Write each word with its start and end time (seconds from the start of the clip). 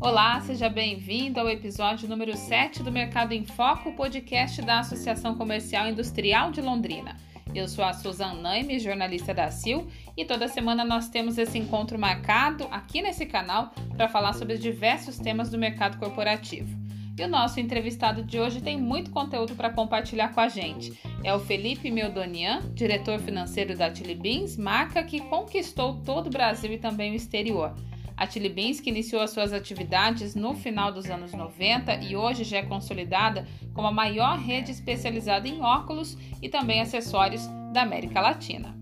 Olá, 0.00 0.40
seja 0.40 0.68
bem-vindo 0.68 1.38
ao 1.38 1.48
episódio 1.48 2.08
número 2.08 2.36
7 2.36 2.82
do 2.82 2.90
Mercado 2.90 3.32
em 3.32 3.44
Foco, 3.44 3.92
podcast 3.92 4.60
da 4.62 4.80
Associação 4.80 5.34
Comercial 5.34 5.88
Industrial 5.88 6.50
de 6.50 6.60
Londrina. 6.60 7.16
Eu 7.54 7.68
sou 7.68 7.84
a 7.84 7.92
Suzana 7.92 8.40
Naime, 8.40 8.78
jornalista 8.78 9.34
da 9.34 9.50
CIL, 9.50 9.86
e 10.16 10.24
toda 10.24 10.48
semana 10.48 10.84
nós 10.84 11.08
temos 11.08 11.38
esse 11.38 11.58
encontro 11.58 11.98
marcado 11.98 12.66
aqui 12.70 13.02
nesse 13.02 13.26
canal 13.26 13.72
para 13.96 14.08
falar 14.08 14.32
sobre 14.32 14.56
diversos 14.56 15.18
temas 15.18 15.50
do 15.50 15.58
mercado 15.58 15.98
corporativo. 15.98 16.81
E 17.18 17.22
o 17.22 17.28
nosso 17.28 17.60
entrevistado 17.60 18.22
de 18.24 18.40
hoje 18.40 18.62
tem 18.62 18.80
muito 18.80 19.10
conteúdo 19.10 19.54
para 19.54 19.70
compartilhar 19.70 20.28
com 20.32 20.40
a 20.40 20.48
gente. 20.48 20.98
É 21.22 21.34
o 21.34 21.38
Felipe 21.38 21.90
Meldonian, 21.90 22.60
diretor 22.72 23.18
financeiro 23.18 23.76
da 23.76 23.94
Chili 23.94 24.14
Beans, 24.14 24.56
marca 24.56 25.02
que 25.02 25.20
conquistou 25.20 26.00
todo 26.00 26.28
o 26.28 26.30
Brasil 26.30 26.72
e 26.72 26.78
também 26.78 27.12
o 27.12 27.14
exterior. 27.14 27.74
A 28.16 28.26
Chili 28.26 28.48
Beans, 28.48 28.80
que 28.80 28.88
iniciou 28.88 29.20
as 29.20 29.30
suas 29.30 29.52
atividades 29.52 30.34
no 30.34 30.54
final 30.54 30.90
dos 30.90 31.10
anos 31.10 31.32
90 31.32 31.96
e 31.96 32.16
hoje 32.16 32.44
já 32.44 32.58
é 32.58 32.62
consolidada 32.62 33.46
como 33.74 33.88
a 33.88 33.92
maior 33.92 34.38
rede 34.38 34.70
especializada 34.70 35.46
em 35.46 35.60
óculos 35.60 36.16
e 36.40 36.48
também 36.48 36.80
acessórios 36.80 37.46
da 37.72 37.82
América 37.82 38.20
Latina. 38.20 38.74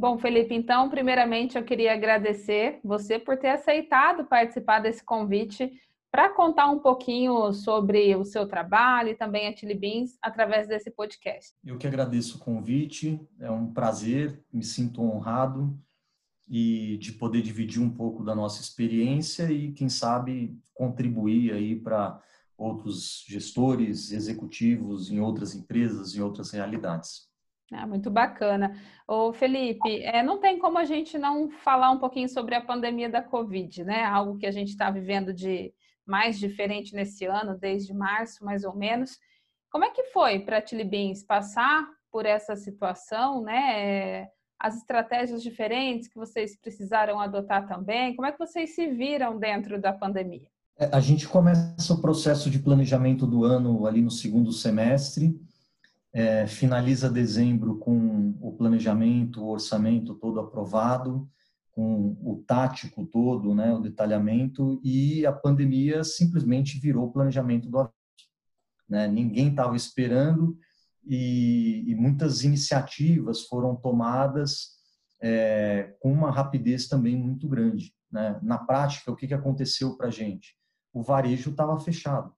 Bom, 0.00 0.16
Felipe, 0.16 0.54
então, 0.54 0.88
primeiramente 0.88 1.58
eu 1.58 1.62
queria 1.62 1.92
agradecer 1.92 2.80
você 2.82 3.18
por 3.18 3.36
ter 3.36 3.50
aceitado 3.50 4.24
participar 4.24 4.80
desse 4.80 5.04
convite 5.04 5.70
para 6.10 6.30
contar 6.30 6.70
um 6.70 6.78
pouquinho 6.78 7.52
sobre 7.52 8.16
o 8.16 8.24
seu 8.24 8.48
trabalho 8.48 9.10
e 9.10 9.14
também 9.14 9.46
a 9.46 9.54
Chili 9.54 9.74
Beans 9.74 10.16
através 10.22 10.66
desse 10.66 10.90
podcast. 10.90 11.52
Eu 11.62 11.76
que 11.76 11.86
agradeço 11.86 12.38
o 12.38 12.40
convite, 12.40 13.20
é 13.38 13.50
um 13.50 13.70
prazer, 13.74 14.42
me 14.50 14.64
sinto 14.64 15.02
honrado 15.02 15.78
e 16.48 16.96
de 16.96 17.12
poder 17.12 17.42
dividir 17.42 17.82
um 17.82 17.90
pouco 17.90 18.24
da 18.24 18.34
nossa 18.34 18.62
experiência 18.62 19.52
e 19.52 19.70
quem 19.70 19.90
sabe 19.90 20.58
contribuir 20.72 21.52
aí 21.52 21.76
para 21.76 22.18
outros 22.56 23.22
gestores, 23.28 24.12
executivos 24.12 25.10
em 25.10 25.20
outras 25.20 25.54
empresas, 25.54 26.16
em 26.16 26.22
outras 26.22 26.52
realidades. 26.52 27.29
Ah, 27.72 27.86
muito 27.86 28.10
bacana. 28.10 28.74
Ô, 29.06 29.32
Felipe, 29.32 30.02
é, 30.02 30.22
não 30.22 30.38
tem 30.40 30.58
como 30.58 30.76
a 30.76 30.84
gente 30.84 31.16
não 31.16 31.48
falar 31.48 31.90
um 31.90 31.98
pouquinho 31.98 32.28
sobre 32.28 32.54
a 32.54 32.60
pandemia 32.60 33.08
da 33.08 33.22
Covid, 33.22 33.84
né? 33.84 34.04
Algo 34.04 34.36
que 34.36 34.46
a 34.46 34.50
gente 34.50 34.70
está 34.70 34.90
vivendo 34.90 35.32
de 35.32 35.72
mais 36.04 36.38
diferente 36.38 36.94
nesse 36.94 37.24
ano, 37.26 37.56
desde 37.56 37.94
março, 37.94 38.44
mais 38.44 38.64
ou 38.64 38.74
menos. 38.74 39.16
Como 39.70 39.84
é 39.84 39.90
que 39.90 40.04
foi 40.04 40.40
para 40.40 40.58
a 40.58 40.66
Chili 40.66 40.82
Beans 40.82 41.22
passar 41.22 41.86
por 42.10 42.26
essa 42.26 42.56
situação, 42.56 43.42
né? 43.42 43.80
É, 43.80 44.28
as 44.58 44.76
estratégias 44.76 45.42
diferentes 45.42 46.08
que 46.08 46.16
vocês 46.16 46.58
precisaram 46.60 47.18
adotar 47.18 47.66
também, 47.66 48.14
como 48.14 48.26
é 48.26 48.32
que 48.32 48.38
vocês 48.38 48.74
se 48.74 48.88
viram 48.88 49.38
dentro 49.38 49.80
da 49.80 49.92
pandemia? 49.92 50.46
É, 50.78 50.90
a 50.92 51.00
gente 51.00 51.26
começa 51.26 51.94
o 51.94 52.00
processo 52.00 52.50
de 52.50 52.58
planejamento 52.58 53.26
do 53.26 53.44
ano 53.44 53.86
ali 53.86 54.02
no 54.02 54.10
segundo 54.10 54.52
semestre, 54.52 55.40
é, 56.12 56.46
finaliza 56.46 57.08
dezembro 57.08 57.78
com 57.78 58.34
o 58.40 58.52
planejamento, 58.56 59.42
o 59.42 59.50
orçamento 59.50 60.14
todo 60.14 60.40
aprovado, 60.40 61.28
com 61.70 62.16
o 62.20 62.42
tático 62.46 63.06
todo, 63.06 63.54
né, 63.54 63.72
o 63.72 63.80
detalhamento, 63.80 64.80
e 64.82 65.24
a 65.24 65.32
pandemia 65.32 66.02
simplesmente 66.02 66.78
virou 66.78 67.06
o 67.06 67.12
planejamento 67.12 67.70
do 67.70 67.78
aviso. 67.78 67.94
Né? 68.88 69.06
Ninguém 69.06 69.50
estava 69.50 69.76
esperando 69.76 70.58
e, 71.06 71.84
e, 71.86 71.94
muitas 71.94 72.42
iniciativas 72.42 73.42
foram 73.46 73.76
tomadas 73.76 74.80
é, 75.22 75.94
com 76.00 76.12
uma 76.12 76.30
rapidez 76.30 76.88
também 76.88 77.16
muito 77.16 77.48
grande. 77.48 77.94
Né? 78.10 78.38
Na 78.42 78.58
prática, 78.58 79.12
o 79.12 79.16
que, 79.16 79.28
que 79.28 79.34
aconteceu 79.34 79.96
para 79.96 80.08
a 80.08 80.10
gente? 80.10 80.56
O 80.92 81.02
varejo 81.02 81.50
estava 81.50 81.78
fechado, 81.78 82.34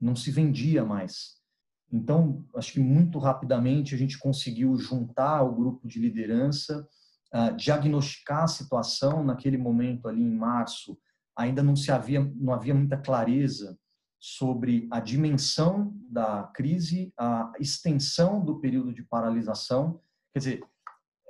não 0.00 0.16
se 0.16 0.32
vendia 0.32 0.84
mais. 0.84 1.43
Então, 1.92 2.44
acho 2.56 2.72
que 2.72 2.80
muito 2.80 3.18
rapidamente 3.18 3.94
a 3.94 3.98
gente 3.98 4.18
conseguiu 4.18 4.76
juntar 4.76 5.42
o 5.42 5.54
grupo 5.54 5.86
de 5.86 6.00
liderança, 6.00 6.86
uh, 7.32 7.54
diagnosticar 7.56 8.44
a 8.44 8.48
situação 8.48 9.22
naquele 9.22 9.56
momento 9.56 10.08
ali 10.08 10.22
em 10.22 10.36
março. 10.36 10.98
Ainda 11.36 11.62
não 11.62 11.76
se 11.76 11.90
havia 11.92 12.24
não 12.36 12.52
havia 12.52 12.74
muita 12.74 12.96
clareza 12.96 13.78
sobre 14.18 14.88
a 14.90 15.00
dimensão 15.00 15.94
da 16.08 16.44
crise, 16.54 17.12
a 17.18 17.52
extensão 17.60 18.42
do 18.42 18.58
período 18.58 18.92
de 18.92 19.02
paralisação. 19.02 20.00
Quer 20.32 20.38
dizer, 20.38 20.64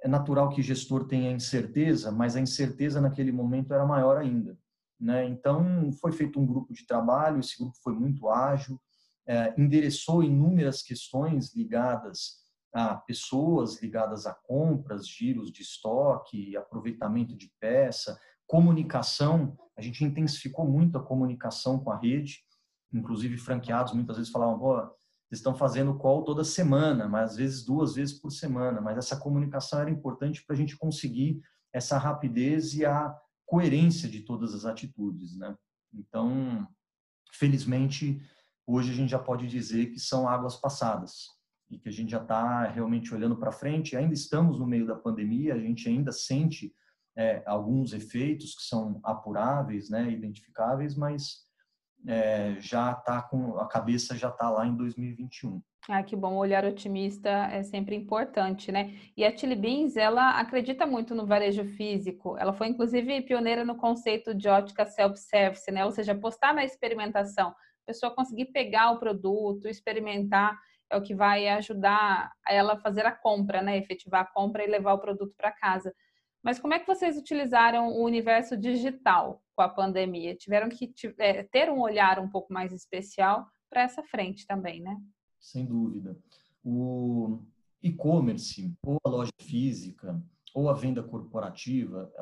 é 0.05 0.07
natural 0.07 0.51
que 0.51 0.63
gestor 0.63 1.07
tenha 1.07 1.33
incerteza, 1.33 2.13
mas 2.13 2.37
a 2.37 2.41
incerteza 2.41 3.01
naquele 3.01 3.33
momento 3.33 3.75
era 3.75 3.85
maior 3.85 4.19
ainda. 4.19 4.57
Né? 5.01 5.27
Então, 5.27 5.91
foi 6.01 6.13
feito 6.13 6.39
um 6.39 6.47
grupo 6.47 6.73
de 6.73 6.87
trabalho, 6.87 7.41
esse 7.41 7.59
grupo 7.59 7.77
foi 7.83 7.95
muito 7.95 8.29
ágil, 8.31 8.81
é, 9.27 9.55
endereçou 9.59 10.23
inúmeras 10.23 10.83
questões 10.83 11.55
ligadas 11.55 12.45
a 12.73 12.97
pessoas, 12.97 13.81
ligadas 13.81 14.27
a 14.27 14.35
compras, 14.35 15.07
giros 15.09 15.53
de 15.53 15.63
estoque, 15.63 16.57
aproveitamento 16.57 17.37
de 17.37 17.51
peça, 17.61 18.19
comunicação. 18.47 19.57
A 19.77 19.83
gente 19.83 20.05
intensificou 20.05 20.67
muito 20.67 20.99
a 20.99 21.03
comunicação 21.03 21.79
com 21.79 21.93
a 21.93 21.97
rede, 21.97 22.41
inclusive 22.93 23.37
franqueados 23.39 23.93
muitas 23.93 24.17
vezes 24.17 24.33
falavam, 24.33 24.59
Pô, 24.59 24.75
vocês 25.35 25.39
estão 25.39 25.55
fazendo 25.55 25.97
call 25.97 26.25
toda 26.25 26.45
semana, 26.45 27.09
mas 27.09 27.33
às 27.33 27.37
vezes 27.37 27.65
duas 27.65 27.95
vezes 27.95 28.21
por 28.21 28.31
semana. 28.31 28.81
Mas 28.81 28.99
essa 28.99 29.17
comunicação 29.17 29.81
era 29.81 29.91
importante 29.91 30.45
para 30.45 30.55
a 30.55 30.59
gente 30.59 30.77
conseguir 30.77 31.41
essa 31.73 31.97
rapidez 31.97 32.75
e 32.75 32.85
a 32.85 33.15
coerência 33.47 34.09
de 34.09 34.21
todas 34.21 34.55
as 34.55 34.65
atitudes, 34.65 35.37
né? 35.37 35.57
Então, 35.93 36.67
felizmente, 37.33 38.21
hoje 38.67 38.93
a 38.93 38.95
gente 38.95 39.11
já 39.11 39.19
pode 39.19 39.47
dizer 39.47 39.87
que 39.87 39.99
são 39.99 40.29
águas 40.29 40.57
passadas 40.57 41.29
e 41.71 41.79
que 41.79 41.89
a 41.89 41.93
gente 41.93 42.11
já 42.11 42.21
está 42.21 42.65
realmente 42.65 43.15
olhando 43.15 43.37
para 43.37 43.53
frente. 43.53 43.97
Ainda 43.97 44.15
estamos 44.15 44.59
no 44.59 44.67
meio 44.67 44.87
da 44.87 44.95
pandemia, 44.95 45.55
a 45.55 45.59
gente 45.59 45.89
ainda 45.89 46.13
sente 46.13 46.75
é, 47.17 47.43
alguns 47.47 47.93
efeitos 47.93 48.55
que 48.55 48.63
são 48.63 49.01
apuráveis, 49.03 49.89
né, 49.89 50.11
identificáveis, 50.11 50.97
mas 50.97 51.45
é, 52.07 52.57
já 52.61 52.93
está 52.93 53.23
com 53.23 53.59
a 53.59 53.67
cabeça 53.67 54.17
já 54.17 54.29
está 54.29 54.51
lá 54.51 54.67
em 54.67 54.77
2021. 54.77 55.63
Ah, 55.89 56.03
que 56.03 56.17
bom, 56.17 56.35
o 56.35 56.39
olhar 56.39 56.65
otimista 56.65 57.29
é 57.29 57.63
sempre 57.63 57.95
importante, 57.95 58.73
né? 58.73 58.95
E 59.15 59.23
a 59.23 59.37
Chili 59.37 59.55
Beans, 59.55 59.97
ela 59.97 60.41
acredita 60.41 60.87
muito 60.87 61.15
no 61.15 61.27
varejo 61.27 61.63
físico. 61.77 62.39
Ela 62.39 62.55
foi, 62.55 62.69
inclusive, 62.69 63.21
pioneira 63.21 63.67
no 63.67 63.77
conceito 63.77 64.35
de 64.35 64.49
ótica 64.49 64.87
self-service, 64.87 65.71
né? 65.71 65.85
Ou 65.85 65.91
seja, 65.91 66.13
apostar 66.13 66.55
na 66.55 66.65
experimentação 66.65 67.55
pessoa 67.87 68.15
conseguir 68.15 68.47
pegar 68.47 68.91
o 68.93 68.99
produto, 68.99 69.69
experimentar, 69.69 70.59
é 70.91 70.97
o 70.97 71.03
que 71.03 71.15
vai 71.15 71.49
ajudar 71.49 72.33
ela 72.47 72.75
a 72.75 72.81
fazer 72.81 73.07
a 73.07 73.13
compra, 73.13 73.63
né? 73.63 73.79
Efetivar 73.79 74.23
a 74.23 74.27
compra 74.27 74.65
e 74.65 74.71
levar 74.71 74.95
o 74.95 75.01
produto 75.01 75.35
para 75.37 75.53
casa. 75.53 75.95
Mas 76.43 76.59
como 76.59 76.75
é 76.75 76.79
que 76.79 76.87
vocês 76.87 77.17
utilizaram 77.17 77.89
o 77.89 78.05
universo 78.05 78.57
digital 78.57 79.43
com 79.57 79.63
a 79.63 79.69
pandemia? 79.69 80.37
Tiveram 80.37 80.69
que 80.69 80.93
é, 81.19 81.43
ter 81.43 81.71
um 81.71 81.81
olhar 81.81 82.19
um 82.19 82.29
pouco 82.29 82.53
mais 82.53 82.73
especial 82.73 83.47
para 83.71 83.83
essa 83.83 84.03
frente 84.03 84.47
também, 84.47 84.81
né? 84.81 84.97
Sem 85.41 85.65
dúvida. 85.65 86.19
O 86.63 87.41
e-commerce, 87.83 88.75
ou 88.83 88.99
a 89.05 89.09
loja 89.09 89.33
física, 89.41 90.23
ou 90.55 90.69
a 90.69 90.75
venda 90.75 91.03
corporativa, 91.03 92.13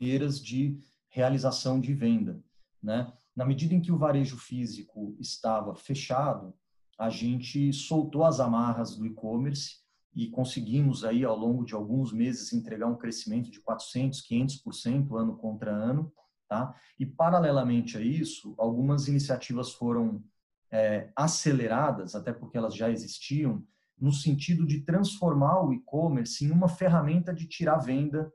elas 0.00 0.40
de 0.40 0.78
realização 1.08 1.80
de 1.80 1.92
venda, 1.94 2.42
né? 2.82 3.12
Na 3.36 3.44
medida 3.44 3.74
em 3.74 3.80
que 3.80 3.90
o 3.90 3.98
varejo 3.98 4.36
físico 4.36 5.16
estava 5.18 5.74
fechado, 5.74 6.54
a 6.98 7.10
gente 7.10 7.72
soltou 7.72 8.24
as 8.24 8.38
amarras 8.38 8.96
do 8.96 9.04
e-commerce 9.04 9.82
e 10.14 10.28
conseguimos 10.28 11.04
aí 11.04 11.24
ao 11.24 11.36
longo 11.36 11.64
de 11.64 11.74
alguns 11.74 12.12
meses 12.12 12.52
entregar 12.52 12.86
um 12.86 12.96
crescimento 12.96 13.50
de 13.50 13.60
400, 13.60 14.22
500% 14.28 15.18
ano 15.18 15.36
contra 15.36 15.72
ano, 15.72 16.12
tá? 16.48 16.72
E 16.98 17.04
paralelamente 17.04 17.98
a 17.98 18.00
isso, 18.00 18.54
algumas 18.56 19.08
iniciativas 19.08 19.72
foram 19.72 20.22
é, 20.70 21.10
aceleradas, 21.16 22.14
até 22.14 22.32
porque 22.32 22.56
elas 22.56 22.76
já 22.76 22.88
existiam, 22.90 23.66
no 23.98 24.12
sentido 24.12 24.64
de 24.64 24.82
transformar 24.82 25.62
o 25.62 25.72
e-commerce 25.72 26.44
em 26.44 26.50
uma 26.50 26.68
ferramenta 26.68 27.34
de 27.34 27.48
tirar 27.48 27.78
venda, 27.78 28.32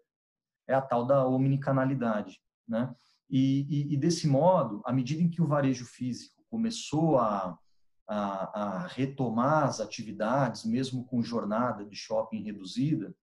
é 0.67 0.73
a 0.73 0.81
tal 0.81 1.05
da 1.05 1.25
omnicanalidade, 1.25 2.41
né? 2.67 2.93
E, 3.29 3.65
e, 3.69 3.93
e, 3.93 3.97
desse 3.97 4.27
modo, 4.27 4.81
à 4.85 4.91
medida 4.91 5.21
em 5.21 5.29
que 5.29 5.41
o 5.41 5.47
varejo 5.47 5.85
físico 5.85 6.43
começou 6.49 7.17
a, 7.17 7.57
a, 8.07 8.61
a, 8.61 8.87
retomar 8.87 9.65
as 9.65 9.79
atividades, 9.79 10.65
mesmo 10.65 11.05
com 11.05 11.21
jornada 11.21 11.85
de 11.85 11.95
shopping 11.95 12.41
reduzida, 12.41 13.15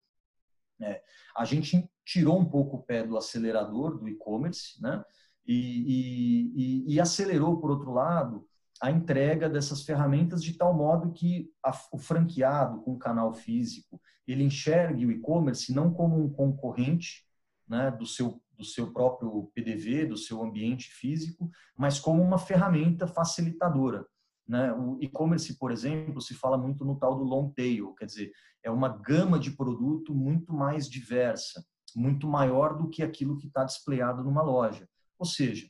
é, 0.81 1.01
a 1.35 1.45
gente 1.45 1.89
tirou 2.05 2.39
um 2.39 2.45
pouco 2.45 2.77
o 2.77 2.83
pé 2.83 3.05
do 3.05 3.17
acelerador 3.17 3.97
do 3.97 4.07
e-commerce, 4.07 4.81
né? 4.81 5.03
E, 5.47 6.85
e, 6.87 6.99
acelerou, 6.99 7.59
por 7.59 7.69
outro 7.69 7.91
lado, 7.91 8.47
a 8.81 8.89
entrega 8.89 9.47
dessas 9.47 9.83
ferramentas 9.83 10.43
de 10.43 10.53
tal 10.53 10.73
modo 10.73 11.13
que 11.13 11.51
a, 11.63 11.71
o 11.91 11.99
franqueado 11.99 12.81
com 12.81 12.93
o 12.93 12.99
canal 12.99 13.31
físico 13.31 14.01
ele 14.27 14.43
enxergue 14.43 15.05
o 15.05 15.11
e-commerce 15.11 15.73
não 15.73 15.93
como 15.93 16.19
um 16.19 16.31
concorrente 16.31 17.25
né, 17.67 17.91
do 17.91 18.05
seu 18.05 18.41
do 18.57 18.63
seu 18.63 18.91
próprio 18.91 19.51
PDV, 19.53 20.05
do 20.05 20.17
seu 20.17 20.41
ambiente 20.41 20.87
físico, 20.87 21.49
mas 21.77 21.99
como 21.99 22.21
uma 22.21 22.37
ferramenta 22.37 23.07
facilitadora. 23.07 24.05
Né? 24.47 24.71
O 24.73 24.97
e-commerce, 25.01 25.57
por 25.57 25.71
exemplo, 25.71 26.21
se 26.21 26.33
fala 26.33 26.57
muito 26.57 26.85
no 26.85 26.97
tal 26.97 27.17
do 27.17 27.23
long 27.23 27.49
tail, 27.51 27.93
quer 27.95 28.05
dizer, 28.05 28.31
é 28.63 28.69
uma 28.69 28.89
gama 28.89 29.39
de 29.39 29.51
produto 29.51 30.13
muito 30.13 30.53
mais 30.53 30.89
diversa, 30.89 31.65
muito 31.95 32.27
maior 32.27 32.77
do 32.77 32.89
que 32.89 33.01
aquilo 33.01 33.37
que 33.37 33.47
está 33.47 33.63
displayado 33.63 34.23
numa 34.23 34.41
loja. 34.41 34.87
Ou 35.17 35.25
seja, 35.25 35.67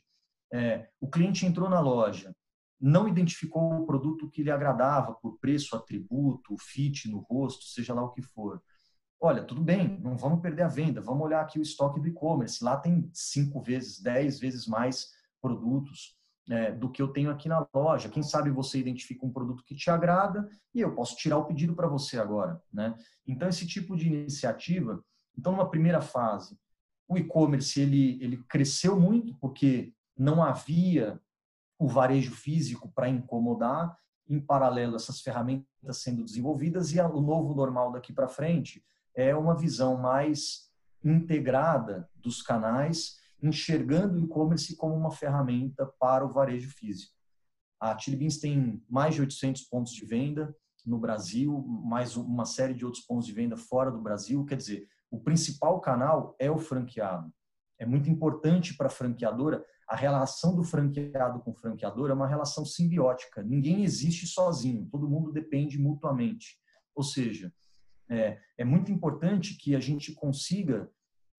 é, 0.52 0.88
o 1.00 1.08
cliente 1.08 1.46
entrou 1.46 1.68
na 1.68 1.80
loja, 1.80 2.34
não 2.80 3.08
identificou 3.08 3.80
o 3.80 3.86
produto 3.86 4.28
que 4.28 4.42
lhe 4.42 4.50
agradava 4.50 5.14
por 5.14 5.38
preço, 5.38 5.74
atributo, 5.74 6.56
fit 6.58 7.08
no 7.10 7.18
rosto, 7.18 7.64
seja 7.64 7.94
lá 7.94 8.02
o 8.02 8.12
que 8.12 8.22
for. 8.22 8.62
Olha, 9.18 9.42
tudo 9.42 9.62
bem, 9.62 9.98
não 10.00 10.16
vamos 10.16 10.42
perder 10.42 10.62
a 10.62 10.68
venda, 10.68 11.00
vamos 11.00 11.24
olhar 11.24 11.40
aqui 11.40 11.58
o 11.58 11.62
estoque 11.62 11.98
do 11.98 12.06
e-commerce. 12.06 12.62
Lá 12.62 12.76
tem 12.76 13.10
cinco 13.14 13.62
vezes, 13.62 14.00
dez 14.00 14.38
vezes 14.38 14.66
mais 14.66 15.10
produtos 15.40 16.16
é, 16.50 16.70
do 16.70 16.90
que 16.90 17.00
eu 17.00 17.08
tenho 17.08 17.30
aqui 17.30 17.48
na 17.48 17.66
loja. 17.74 18.10
Quem 18.10 18.22
sabe 18.22 18.50
você 18.50 18.78
identifica 18.78 19.24
um 19.24 19.32
produto 19.32 19.64
que 19.64 19.74
te 19.74 19.90
agrada 19.90 20.48
e 20.74 20.80
eu 20.80 20.94
posso 20.94 21.16
tirar 21.16 21.38
o 21.38 21.46
pedido 21.46 21.74
para 21.74 21.88
você 21.88 22.18
agora, 22.18 22.62
né? 22.72 22.94
Então 23.26 23.48
esse 23.48 23.66
tipo 23.66 23.96
de 23.96 24.06
iniciativa, 24.06 25.02
então 25.36 25.52
numa 25.52 25.70
primeira 25.70 26.02
fase, 26.02 26.58
o 27.08 27.16
e-commerce 27.16 27.80
ele 27.80 28.22
ele 28.22 28.36
cresceu 28.44 29.00
muito 29.00 29.34
porque 29.38 29.94
não 30.16 30.42
havia 30.42 31.18
o 31.78 31.88
varejo 31.88 32.34
físico 32.34 32.90
para 32.94 33.08
incomodar, 33.08 33.96
em 34.28 34.40
paralelo 34.40 34.96
essas 34.96 35.20
ferramentas 35.20 35.66
sendo 35.92 36.24
desenvolvidas 36.24 36.92
e 36.92 37.00
o 37.00 37.20
novo 37.20 37.54
normal 37.54 37.92
daqui 37.92 38.12
para 38.12 38.28
frente 38.28 38.84
é 39.16 39.34
uma 39.34 39.56
visão 39.56 39.96
mais 39.96 40.70
integrada 41.02 42.08
dos 42.14 42.42
canais, 42.42 43.16
enxergando 43.42 44.16
o 44.16 44.18
e-commerce 44.18 44.76
como 44.76 44.94
uma 44.94 45.10
ferramenta 45.10 45.86
para 45.98 46.24
o 46.24 46.32
varejo 46.32 46.70
físico. 46.70 47.14
A 47.80 47.96
Chili 47.98 48.16
Beans 48.16 48.38
tem 48.38 48.82
mais 48.88 49.14
de 49.14 49.20
800 49.20 49.62
pontos 49.62 49.92
de 49.92 50.04
venda 50.04 50.54
no 50.84 50.98
Brasil, 50.98 51.64
mais 51.84 52.16
uma 52.16 52.44
série 52.44 52.74
de 52.74 52.84
outros 52.84 53.04
pontos 53.04 53.26
de 53.26 53.32
venda 53.32 53.56
fora 53.56 53.90
do 53.90 54.00
Brasil. 54.00 54.44
Quer 54.44 54.56
dizer, 54.56 54.88
o 55.10 55.20
principal 55.20 55.80
canal 55.80 56.36
é 56.38 56.50
o 56.50 56.58
franqueado. 56.58 57.32
É 57.78 57.84
muito 57.84 58.08
importante 58.08 58.76
para 58.76 58.86
a 58.86 58.90
franqueadora 58.90 59.64
a 59.88 59.94
relação 59.94 60.54
do 60.54 60.64
franqueado 60.64 61.40
com 61.40 61.52
o 61.52 61.54
franqueador 61.54 62.10
é 62.10 62.14
uma 62.14 62.26
relação 62.26 62.64
simbiótica. 62.64 63.42
Ninguém 63.42 63.84
existe 63.84 64.26
sozinho, 64.26 64.88
todo 64.90 65.08
mundo 65.08 65.32
depende 65.32 65.78
mutuamente. 65.78 66.58
Ou 66.94 67.04
seja, 67.04 67.52
é, 68.08 68.38
é 68.56 68.64
muito 68.64 68.90
importante 68.90 69.56
que 69.56 69.74
a 69.74 69.80
gente 69.80 70.12
consiga 70.12 70.90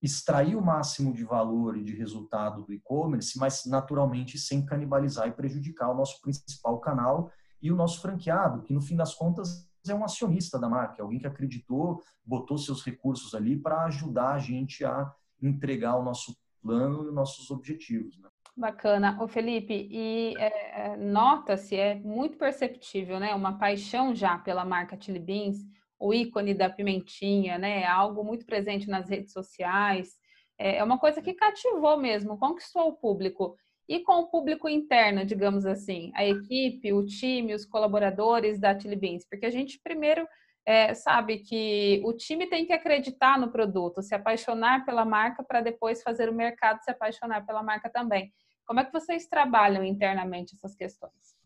extrair 0.02 0.56
o 0.56 0.62
máximo 0.62 1.14
de 1.14 1.24
valor 1.24 1.78
e 1.78 1.84
de 1.84 1.96
resultado 1.96 2.64
do 2.64 2.74
e-commerce, 2.74 3.38
mas 3.38 3.66
naturalmente 3.66 4.38
sem 4.38 4.66
canibalizar 4.66 5.28
e 5.28 5.31
prejudicar 5.31 5.90
o 5.90 5.96
nosso 5.96 6.22
principal 6.22 6.80
canal 6.80 7.31
e 7.62 7.72
o 7.72 7.75
nosso 7.75 8.02
franqueado, 8.02 8.62
que 8.62 8.74
no 8.74 8.81
fim 8.81 8.96
das 8.96 9.16
contas 9.16 9.68
é 9.88 9.96
um 9.96 10.04
acionista 10.04 10.60
da 10.60 10.69
marca, 10.69 10.98
é 11.00 11.02
alguém 11.02 11.19
que 11.19 11.28
acreditou, 11.28 12.04
botou 12.24 12.58
seus 12.58 12.84
recursos 12.84 13.34
ali 13.34 13.58
para 13.58 13.86
ajudar 13.86 14.34
a 14.34 14.40
gente 14.40 14.84
a 14.86 15.12
entregar 15.42 15.96
o 15.96 16.04
nosso 16.04 16.36
plano 16.62 17.04
e 17.04 17.08
os 17.08 17.14
nossos 17.14 17.50
objetivos. 17.50 18.19
Né? 18.19 18.30
Bacana. 18.56 19.18
O 19.22 19.28
Felipe, 19.28 19.88
e 19.90 20.34
é, 20.38 20.92
é, 20.92 20.98
nota-se, 20.98 21.75
é 21.75 21.96
muito 21.96 22.38
perceptível, 22.38 23.19
né? 23.19 23.34
Uma 23.36 23.58
paixão 23.58 24.16
já 24.16 24.38
pela 24.38 24.66
marca 24.66 24.98
Chili 25.00 25.19
Beans, 25.19 25.64
o 25.99 26.13
ícone 26.13 26.53
da 26.53 26.69
pimentinha, 26.69 27.57
né? 27.57 27.81
É 27.81 27.88
algo 27.88 28.23
muito 28.23 28.45
presente 28.45 28.88
nas 28.88 29.09
redes 29.09 29.31
sociais. 29.31 30.15
É, 30.57 30.77
é 30.77 30.83
uma 30.83 30.97
coisa 30.97 31.21
que 31.21 31.33
cativou 31.33 31.97
mesmo, 31.97 32.38
conquistou 32.38 32.89
o 32.89 32.94
público. 32.94 33.55
E 33.88 34.01
com 34.01 34.19
o 34.19 34.27
público 34.27 34.67
interno, 34.67 35.25
digamos 35.25 35.65
assim, 35.65 36.11
a 36.13 36.25
equipe, 36.25 36.91
o 36.91 37.05
time, 37.05 37.53
os 37.53 37.65
colaboradores 37.65 38.59
da 38.59 38.77
Chili 38.77 38.97
Beans, 38.97 39.25
porque 39.29 39.45
a 39.45 39.49
gente 39.49 39.79
primeiro 39.81 40.27
é, 40.65 40.94
sabe 40.94 41.39
que 41.39 42.01
o 42.03 42.11
time 42.11 42.47
tem 42.47 42.65
que 42.65 42.73
acreditar 42.73 43.39
no 43.39 43.49
produto, 43.49 44.01
se 44.01 44.13
apaixonar 44.13 44.85
pela 44.85 45.05
marca 45.05 45.41
para 45.41 45.61
depois 45.61 46.03
fazer 46.03 46.29
o 46.29 46.33
mercado 46.33 46.83
se 46.83 46.91
apaixonar 46.91 47.45
pela 47.45 47.63
marca 47.63 47.89
também. 47.89 48.33
Como 48.65 48.81
é 48.81 48.83
que 48.83 48.91
vocês 48.91 49.25
trabalham 49.27 49.81
internamente 49.81 50.53
essas 50.53 50.75
questões? 50.75 51.38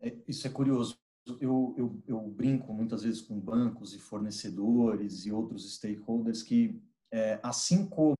É, 0.00 0.14
isso 0.26 0.46
é 0.46 0.50
curioso. 0.50 0.98
Eu, 1.40 1.74
eu, 1.76 2.02
eu, 2.06 2.20
brinco 2.28 2.72
muitas 2.72 3.02
vezes 3.02 3.20
com 3.20 3.38
bancos 3.38 3.94
e 3.94 3.98
fornecedores 3.98 5.26
e 5.26 5.32
outros 5.32 5.74
stakeholders 5.74 6.42
que, 6.42 6.80
é, 7.12 7.38
assim 7.42 7.86
como 7.86 8.14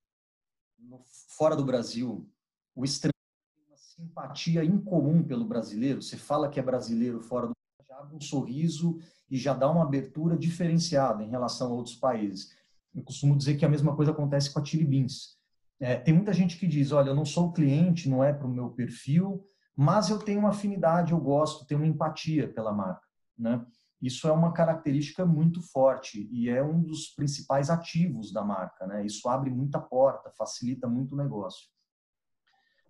no, 0.79 1.01
fora 1.37 1.57
do 1.57 1.65
Brasil, 1.65 2.29
o 2.75 2.85
estrangeiro 2.85 3.15
tem 3.55 3.65
uma 3.67 3.77
simpatia 3.77 4.65
incomum 4.65 5.23
pelo 5.23 5.45
brasileiro. 5.45 6.03
Você 6.03 6.17
fala 6.17 6.49
que 6.49 6.61
é 6.61 6.63
brasileiro 6.63 7.21
fora 7.21 7.47
do 7.47 7.53
já 7.89 7.99
abre 7.99 8.17
um 8.17 8.21
sorriso 8.21 8.99
e 9.31 9.37
já 9.37 9.55
dá 9.55 9.71
uma 9.71 9.83
abertura 9.83 10.37
diferenciada 10.37 11.23
em 11.23 11.31
relação 11.31 11.69
a 11.69 11.75
outros 11.75 11.97
países. 11.97 12.55
Eu 12.95 13.03
costumo 13.03 13.37
dizer 13.37 13.57
que 13.57 13.65
a 13.65 13.69
mesma 13.69 13.95
coisa 13.95 14.13
acontece 14.13 14.53
com 14.53 14.61
a 14.61 14.65
Chili 14.65 14.85
Beans. 14.85 15.37
É, 15.81 15.97
tem 15.97 16.13
muita 16.13 16.33
gente 16.33 16.59
que 16.59 16.67
diz, 16.67 16.93
olha, 16.93 17.11
eu 17.11 17.15
não 17.15 17.25
sou 17.25 17.53
cliente, 17.53 18.09
não 18.09 18.23
é 18.23 18.33
para 18.33 18.47
o 18.47 18.53
meu 18.53 18.71
perfil, 18.71 19.45
mas 19.81 20.11
eu 20.11 20.19
tenho 20.19 20.41
uma 20.41 20.49
afinidade, 20.49 21.13
eu 21.13 21.21
gosto, 21.21 21.65
tenho 21.65 21.79
uma 21.79 21.87
empatia 21.87 22.53
pela 22.53 22.73
marca, 22.73 23.07
né? 23.39 23.65
Isso 24.03 24.27
é 24.27 24.33
uma 24.33 24.53
característica 24.53 25.25
muito 25.25 25.63
forte 25.63 26.29
e 26.33 26.49
é 26.49 26.61
um 26.61 26.83
dos 26.83 27.11
principais 27.11 27.71
ativos 27.71 28.33
da 28.33 28.43
marca, 28.43 28.89
né? 28.89 29.07
Isso 29.07 29.29
abre 29.29 29.51
muita 29.51 29.79
porta, 29.79 30.33
facilita 30.37 30.89
muito 30.89 31.15
o 31.15 31.17
negócio. 31.17 31.69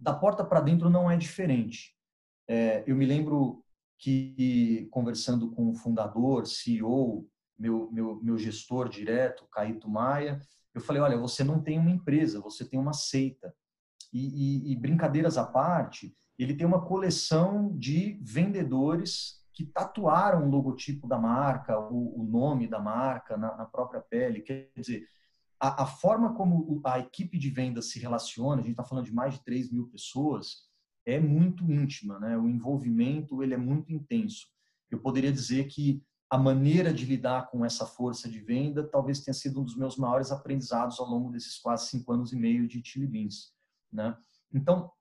Da 0.00 0.14
porta 0.14 0.42
para 0.42 0.62
dentro 0.62 0.88
não 0.88 1.10
é 1.10 1.16
diferente. 1.18 1.94
É, 2.48 2.82
eu 2.86 2.96
me 2.96 3.04
lembro 3.04 3.62
que 3.98 4.88
conversando 4.90 5.50
com 5.50 5.68
o 5.68 5.74
fundador, 5.74 6.46
CEO, 6.46 7.28
meu, 7.58 7.90
meu, 7.92 8.18
meu 8.22 8.38
gestor 8.38 8.88
direto, 8.88 9.46
Caíto 9.52 9.90
Maia, 9.90 10.40
eu 10.72 10.80
falei, 10.80 11.02
olha, 11.02 11.18
você 11.18 11.44
não 11.44 11.62
tem 11.62 11.78
uma 11.78 11.90
empresa, 11.90 12.40
você 12.40 12.66
tem 12.66 12.80
uma 12.80 12.94
seita. 12.94 13.54
E, 14.10 14.70
e, 14.70 14.72
e 14.72 14.76
brincadeiras 14.76 15.36
à 15.36 15.44
parte, 15.44 16.16
ele 16.38 16.54
tem 16.54 16.66
uma 16.66 16.84
coleção 16.84 17.76
de 17.76 18.18
vendedores 18.22 19.38
que 19.52 19.66
tatuaram 19.66 20.46
o 20.46 20.50
logotipo 20.50 21.08
da 21.08 21.18
marca, 21.18 21.76
o, 21.76 22.20
o 22.20 22.22
nome 22.22 22.68
da 22.68 22.78
marca 22.78 23.36
na, 23.36 23.56
na, 23.56 23.66
própria 23.66 24.00
pele. 24.00 24.40
Quer 24.40 24.70
dizer, 24.76 25.08
a, 25.58 25.82
a, 25.82 25.86
forma 25.86 26.32
como 26.34 26.80
a 26.84 27.00
equipe 27.00 27.36
de 27.36 27.50
vendas 27.50 27.90
se 27.90 27.98
relaciona, 27.98 28.60
a 28.60 28.64
gente 28.64 28.70
está 28.70 28.84
falando 28.84 29.06
de 29.06 29.12
mais 29.12 29.34
de 29.34 29.44
3 29.44 29.72
mil 29.72 29.88
pessoas, 29.88 30.68
é 31.04 31.18
muito 31.18 31.68
íntima, 31.68 32.20
né? 32.20 32.38
O 32.38 32.48
envolvimento 32.48 33.42
ele 33.42 33.54
é 33.54 33.56
muito 33.56 33.92
intenso. 33.92 34.46
Eu 34.88 35.00
poderia 35.00 35.32
dizer 35.32 35.66
que 35.66 36.00
a 36.30 36.38
maneira 36.38 36.92
de 36.92 37.04
lidar 37.04 37.50
com 37.50 37.64
essa 37.64 37.84
força 37.84 38.28
de 38.28 38.38
venda 38.38 38.86
talvez 38.86 39.20
tenha 39.20 39.34
sido 39.34 39.60
um 39.60 39.64
dos 39.64 39.76
meus 39.76 39.96
maiores 39.96 40.30
aprendizados 40.30 41.00
ao 41.00 41.06
longo 41.06 41.32
desses 41.32 41.58
quase 41.58 41.88
cinco 41.88 42.12
anos 42.12 42.32
e 42.32 42.36
meio 42.36 42.68
de 42.68 42.80
Chili 42.84 43.08
Beans, 43.08 43.52
né? 43.92 44.16
Então 44.52 44.92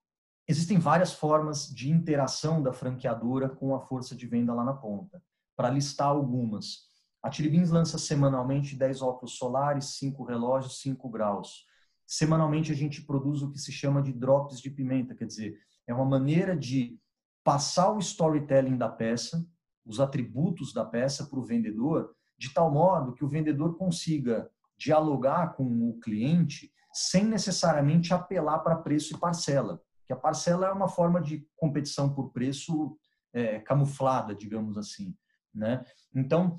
existem 0.48 0.80
várias 0.80 1.14
formas 1.14 1.68
de 1.68 1.92
interação 1.92 2.62
da 2.62 2.72
franqueadora 2.72 3.50
com 3.50 3.76
a 3.76 3.82
força 3.82 4.16
de 4.16 4.26
venda 4.26 4.54
lá 4.54 4.64
na 4.64 4.74
ponta. 4.74 5.22
Para 5.56 5.70
listar 5.70 6.08
algumas, 6.08 6.88
a 7.22 7.32
Chili 7.32 7.50
Beans 7.50 7.70
lança 7.70 7.98
semanalmente 7.98 8.76
10 8.76 9.02
óculos 9.02 9.38
solares, 9.38 9.98
5 9.98 10.24
relógios, 10.24 10.80
5 10.82 11.10
graus. 11.10 11.66
Semanalmente 12.06 12.72
a 12.72 12.76
gente 12.76 13.02
produz 13.02 13.42
o 13.42 13.52
que 13.52 13.60
se 13.60 13.72
chama 13.72 14.02
de 14.02 14.14
drops 14.14 14.62
de 14.62 14.70
pimenta, 14.70 15.14
quer 15.14 15.26
dizer, 15.26 15.58
é 15.86 15.94
uma 15.94 16.06
maneira 16.06 16.56
de 16.56 16.98
passar 17.44 17.92
o 17.92 18.00
storytelling 18.00 18.78
da 18.78 18.88
peça, 18.88 19.46
os 19.86 20.00
atributos 20.00 20.74
da 20.74 20.86
peça 20.86 21.26
para 21.26 21.40
o 21.40 21.46
vendedor, 21.46 22.14
de 22.38 22.54
tal 22.54 22.72
modo 22.72 23.14
que 23.14 23.26
o 23.26 23.30
vendedor 23.30 23.78
consiga 23.78 24.50
dialogar 24.78 25.56
com 25.56 25.90
o 25.90 26.00
cliente 26.00 26.72
sem 26.94 27.26
necessariamente 27.26 28.14
apelar 28.14 28.60
para 28.60 28.76
preço 28.78 29.16
e 29.16 29.20
parcela. 29.20 29.82
Que 30.08 30.14
a 30.14 30.18
parcela 30.18 30.68
é 30.68 30.72
uma 30.72 30.88
forma 30.88 31.22
de 31.22 31.48
competição 31.56 32.14
por 32.14 32.32
preço 32.32 32.98
é, 33.34 33.60
camuflada, 33.60 34.34
digamos 34.34 34.78
assim. 34.78 35.16
Né? 35.54 35.86
Então, 36.16 36.56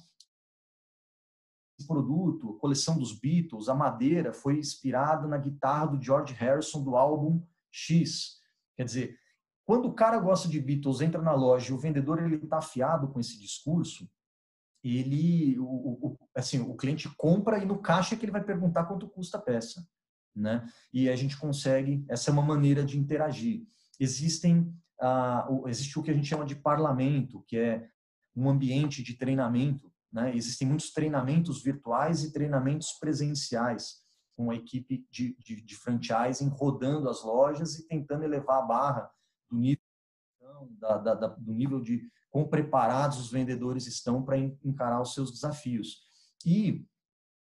esse 1.79 1.89
produto, 1.89 2.57
a 2.57 2.61
coleção 2.61 2.99
dos 2.99 3.19
Beatles, 3.19 3.69
a 3.69 3.75
madeira, 3.75 4.33
foi 4.33 4.59
inspirada 4.59 5.27
na 5.27 5.39
guitarra 5.39 5.87
do 5.87 6.03
George 6.03 6.35
Harrison 6.35 6.83
do 6.83 6.97
álbum 6.97 7.43
X, 7.71 8.39
Quer 8.79 8.85
dizer, 8.85 9.19
quando 9.65 9.89
o 9.89 9.93
cara 9.93 10.21
gosta 10.21 10.49
de 10.49 10.61
Beatles, 10.61 11.01
entra 11.01 11.21
na 11.21 11.35
loja 11.35 11.71
e 11.71 11.75
o 11.75 11.79
vendedor 11.79 12.23
ele 12.23 12.37
está 12.37 12.59
afiado 12.59 13.09
com 13.09 13.19
esse 13.19 13.37
discurso, 13.37 14.09
ele, 14.85 15.59
o, 15.59 15.65
o, 15.65 16.19
assim, 16.33 16.61
o 16.61 16.77
cliente 16.77 17.13
compra 17.17 17.59
e 17.59 17.67
no 17.67 17.83
caixa 17.83 18.15
é 18.15 18.19
que 18.19 18.25
ele 18.25 18.31
vai 18.31 18.45
perguntar 18.45 18.85
quanto 18.85 19.09
custa 19.09 19.37
a 19.37 19.41
peça, 19.41 19.85
né? 20.39 20.67
E 20.93 21.09
a 21.09 21.17
gente 21.17 21.37
consegue, 21.37 22.05
essa 22.09 22.31
é 22.31 22.33
uma 22.33 22.43
maneira 22.43 22.85
de 22.85 22.99
interagir. 22.99 23.67
Existem 24.01 24.73
existe 25.67 25.99
o 25.99 26.03
que 26.03 26.11
a 26.11 26.15
gente 26.15 26.27
chama 26.27 26.45
de 26.45 26.57
parlamento, 26.57 27.45
que 27.47 27.57
é 27.57 27.89
um 28.35 28.49
ambiente 28.49 29.03
de 29.03 29.15
treinamento. 29.15 29.93
Né? 30.13 30.35
Existem 30.35 30.67
muitos 30.67 30.93
treinamentos 30.93 31.63
virtuais 31.63 32.25
e 32.25 32.33
treinamentos 32.33 32.93
presenciais, 32.93 34.03
com 34.37 34.51
a 34.51 34.55
equipe 34.55 35.07
de, 35.11 35.37
de, 35.39 35.61
de 35.61 35.77
franchising 35.77 36.49
rodando 36.49 37.09
as 37.09 37.25
lojas 37.25 37.77
e 37.77 37.87
tentando 37.87 38.25
elevar 38.25 38.63
a 38.63 38.67
barra 38.67 39.11
do 39.51 39.57
nível, 39.57 39.83
da, 40.79 40.99
da, 40.99 41.27
do 41.27 41.53
nível 41.53 41.81
de 41.81 42.09
quão 42.31 42.47
preparados 42.47 43.19
os 43.19 43.31
vendedores 43.31 43.87
estão 43.87 44.23
para 44.23 44.39
encarar 44.39 45.01
os 45.01 45.13
seus 45.13 45.33
desafios. 45.33 46.03
E 46.47 46.87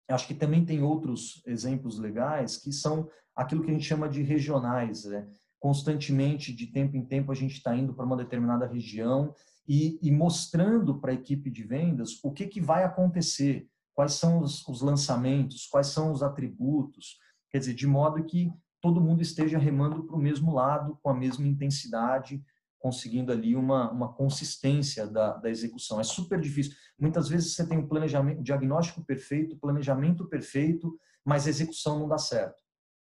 acho 0.08 0.26
que 0.26 0.34
também 0.34 0.64
tem 0.64 0.82
outros 0.82 1.42
exemplos 1.46 1.98
legais 1.98 2.56
que 2.56 2.72
são 2.72 3.08
aquilo 3.34 3.62
que 3.62 3.70
a 3.70 3.74
gente 3.74 3.86
chama 3.86 4.08
de 4.08 4.22
regionais. 4.22 5.04
Né? 5.04 5.26
Constantemente, 5.58 6.52
de 6.52 6.66
tempo 6.66 6.96
em 6.96 7.04
tempo, 7.04 7.32
a 7.32 7.34
gente 7.34 7.54
está 7.54 7.74
indo 7.76 7.94
para 7.94 8.04
uma 8.04 8.16
determinada 8.16 8.66
região 8.66 9.34
e, 9.66 9.98
e 10.02 10.10
mostrando 10.10 11.00
para 11.00 11.12
a 11.12 11.14
equipe 11.14 11.50
de 11.50 11.62
vendas 11.62 12.18
o 12.22 12.30
que, 12.30 12.46
que 12.46 12.60
vai 12.60 12.84
acontecer, 12.84 13.66
quais 13.94 14.12
são 14.12 14.40
os, 14.40 14.66
os 14.68 14.82
lançamentos, 14.82 15.66
quais 15.66 15.86
são 15.86 16.12
os 16.12 16.22
atributos, 16.22 17.18
quer 17.50 17.58
dizer, 17.58 17.74
de 17.74 17.86
modo 17.86 18.22
que 18.24 18.52
todo 18.80 19.00
mundo 19.00 19.22
esteja 19.22 19.56
remando 19.56 20.04
para 20.04 20.16
o 20.16 20.20
mesmo 20.20 20.52
lado, 20.52 20.98
com 21.02 21.08
a 21.08 21.14
mesma 21.14 21.46
intensidade, 21.46 22.44
conseguindo 22.84 23.32
ali 23.32 23.56
uma, 23.56 23.90
uma 23.90 24.12
consistência 24.12 25.06
da, 25.06 25.38
da 25.38 25.48
execução. 25.48 25.98
É 25.98 26.04
super 26.04 26.38
difícil. 26.38 26.76
Muitas 26.98 27.30
vezes 27.30 27.54
você 27.54 27.66
tem 27.66 27.78
um 27.78 27.88
planejamento, 27.88 28.42
diagnóstico 28.42 29.02
perfeito, 29.02 29.56
planejamento 29.56 30.28
perfeito, 30.28 30.94
mas 31.24 31.46
a 31.46 31.48
execução 31.48 31.98
não 31.98 32.06
dá 32.06 32.18
certo. 32.18 32.62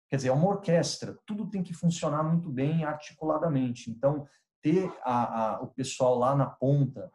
Quer 0.08 0.16
dizer, 0.16 0.28
é 0.28 0.32
uma 0.32 0.48
orquestra, 0.48 1.18
tudo 1.26 1.50
tem 1.50 1.62
que 1.62 1.74
funcionar 1.74 2.22
muito 2.22 2.48
bem 2.48 2.86
articuladamente. 2.86 3.90
Então, 3.90 4.26
ter 4.62 4.90
a, 5.04 5.56
a, 5.56 5.62
o 5.62 5.66
pessoal 5.66 6.16
lá 6.16 6.34
na 6.34 6.46
ponta 6.46 7.12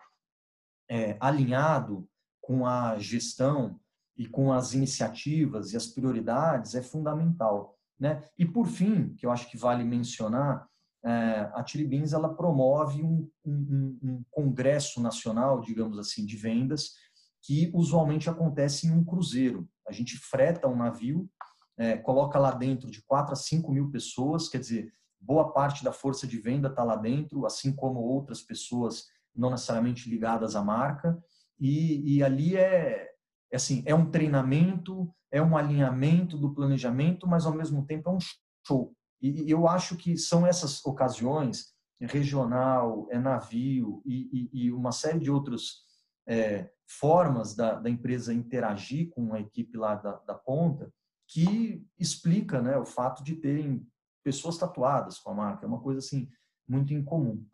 é, 0.88 1.18
alinhado 1.20 2.08
com 2.40 2.68
a 2.68 3.00
gestão 3.00 3.80
e 4.16 4.28
com 4.28 4.54
as 4.54 4.76
iniciativas 4.76 5.74
e 5.74 5.78
as 5.78 5.88
prioridades 5.88 6.76
é 6.76 6.84
fundamental. 6.84 7.76
Né? 8.00 8.24
E, 8.38 8.46
por 8.46 8.68
fim, 8.68 9.16
que 9.16 9.26
eu 9.26 9.32
acho 9.32 9.50
que 9.50 9.58
vale 9.58 9.84
mencionar, 9.84 10.70
a 11.04 11.66
Chili 11.66 11.86
Beans 11.86 12.14
ela 12.14 12.34
promove 12.34 13.02
um, 13.04 13.28
um, 13.46 14.00
um, 14.04 14.24
congresso 14.30 15.02
nacional, 15.02 15.60
digamos 15.62 15.98
assim, 15.98 16.26
de 16.26 16.38
vendas, 16.38 16.92
que 17.42 17.72
usualmente 17.74 18.30
acontece 18.30 18.88
em 18.88 18.92
um 18.92 19.04
cruzeiro. 19.04 19.68
A 19.88 19.92
gente 19.92 20.18
freta 20.18 20.68
um 20.68 20.76
navio, 20.76 21.30
é, 21.78 21.98
coloca 21.98 22.38
lá 22.38 22.52
dentro 22.52 22.90
de 22.92 23.02
4 23.04 23.34
a 23.34 23.36
5 23.36 23.72
mil 23.72 23.90
pessoas, 23.90 24.48
quer 24.48 24.60
dizer, 24.60 24.94
boa 25.20 25.52
parte 25.52 25.84
da 25.84 25.92
força 25.92 26.28
de 26.28 26.38
venda 26.40 26.68
está 26.68 26.84
lá 26.84 26.96
dentro, 26.96 27.46
assim 27.46 27.76
como 27.76 28.00
outras 28.00 28.42
pessoas 28.42 29.06
não 29.36 29.50
necessariamente 29.50 30.10
ligadas 30.10 30.56
à 30.56 30.64
marca, 30.64 31.18
e, 31.60 32.18
e 32.18 32.24
ali 32.24 32.56
é, 32.56 33.10
é 33.52 33.56
assim, 33.56 33.84
é 33.86 33.96
um 33.96 34.10
treinamento, 34.10 35.12
é 35.32 35.42
um 35.42 35.58
alinhamento 35.58 36.38
do 36.38 36.54
planejamento, 36.54 37.28
mas 37.28 37.46
ao 37.46 37.54
mesmo 37.54 37.86
tempo 37.86 38.10
é 38.10 38.14
um 38.14 38.20
show. 38.68 38.94
E, 39.22 39.50
eu 39.50 39.68
acho 39.68 39.96
que 39.96 40.18
são 40.18 40.46
essas 40.46 40.84
ocasiões, 40.86 41.72
regional, 42.00 43.08
é 43.12 43.20
navio 43.20 44.02
e, 44.06 44.50
e, 44.54 44.66
e 44.66 44.72
uma 44.72 44.92
série 44.92 45.20
de 45.20 45.30
outras 45.30 45.84
é, 46.28 46.70
formas 46.88 47.56
da, 47.56 47.76
da, 47.76 47.90
empresa 47.90 48.34
interagir 48.34 49.10
com 49.12 49.34
a 49.34 49.40
equipe 49.40 49.78
lá 49.78 49.96
da, 49.96 50.14
da 50.26 50.34
ponta, 50.34 50.92
que 51.28 51.86
explica 52.00 52.62
né, 52.62 52.78
o 52.78 52.86
fato 52.86 53.24
de 53.24 53.36
terem 53.36 53.86
pessoas 54.24 54.58
tatuadas 54.58 55.20
com 55.20 55.32
a 55.32 55.36
marca. 55.36 55.66
É 55.66 55.68
uma 55.68 55.80
coisa 55.80 56.00
assim 56.00 56.28
muito 56.68 56.94
incomum. 56.94 57.46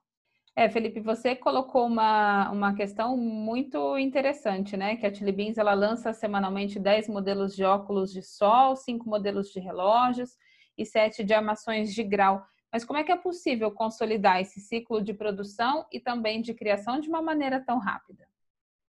É, 0.56 0.68
Felipe, 0.70 1.00
você 1.00 1.36
colocou 1.36 1.86
uma, 1.86 2.50
uma 2.50 2.74
questão 2.74 3.16
muito 3.16 3.96
interessante, 3.98 4.76
né? 4.76 4.96
Que 4.96 5.06
a 5.06 5.14
Chili 5.14 5.32
Beans 5.32 5.60
ela 5.60 5.76
lança 5.76 6.12
semanalmente 6.14 6.80
10 6.80 7.10
modelos 7.10 7.56
de 7.56 7.64
óculos 7.64 8.12
de 8.12 8.24
sol, 8.24 8.76
5 8.76 9.08
modelos 9.08 9.50
de 9.50 9.60
relógios 9.60 10.32
e 10.78 10.86
sete 10.86 11.24
de 11.24 11.34
armações 11.34 11.94
de 11.94 12.04
grau. 12.04 12.46
Mas 12.72 12.84
como 12.84 13.00
é 13.00 13.04
que 13.04 13.12
é 13.12 13.18
possível 13.18 13.72
consolidar 13.72 14.42
esse 14.42 14.60
ciclo 14.60 15.02
de 15.02 15.14
produção 15.14 15.86
e 15.92 16.00
também 16.00 16.42
de 16.42 16.54
criação 16.54 17.00
de 17.00 17.10
uma 17.10 17.22
maneira 17.22 17.60
tão 17.60 17.80
rápida? 17.80 18.28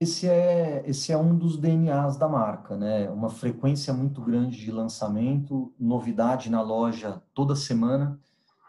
Esse 0.01 0.29
é, 0.29 0.85
esse 0.87 1.11
é 1.11 1.17
um 1.17 1.37
dos 1.37 1.57
DNAs 1.57 2.17
da 2.17 2.29
marca, 2.29 2.77
né? 2.77 3.11
Uma 3.11 3.29
frequência 3.29 3.93
muito 3.93 4.21
grande 4.21 4.57
de 4.57 4.71
lançamento, 4.71 5.75
novidade 5.79 6.51
na 6.51 6.63
loja 6.63 7.21
toda 7.35 7.57
semana. 7.57 8.21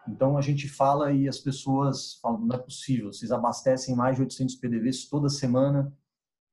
Então 0.07 0.38
a 0.38 0.41
gente 0.41 0.67
fala 0.67 1.11
e 1.11 1.27
as 1.27 1.38
pessoas 1.38 2.15
falam, 2.19 2.39
não 2.39 2.55
é 2.55 2.59
possível, 2.59 3.13
vocês 3.13 3.31
abastecem 3.31 3.95
mais 3.95 4.15
de 4.15 4.23
800 4.23 4.55
PDVs 4.55 5.07
toda 5.07 5.29
semana 5.29 5.93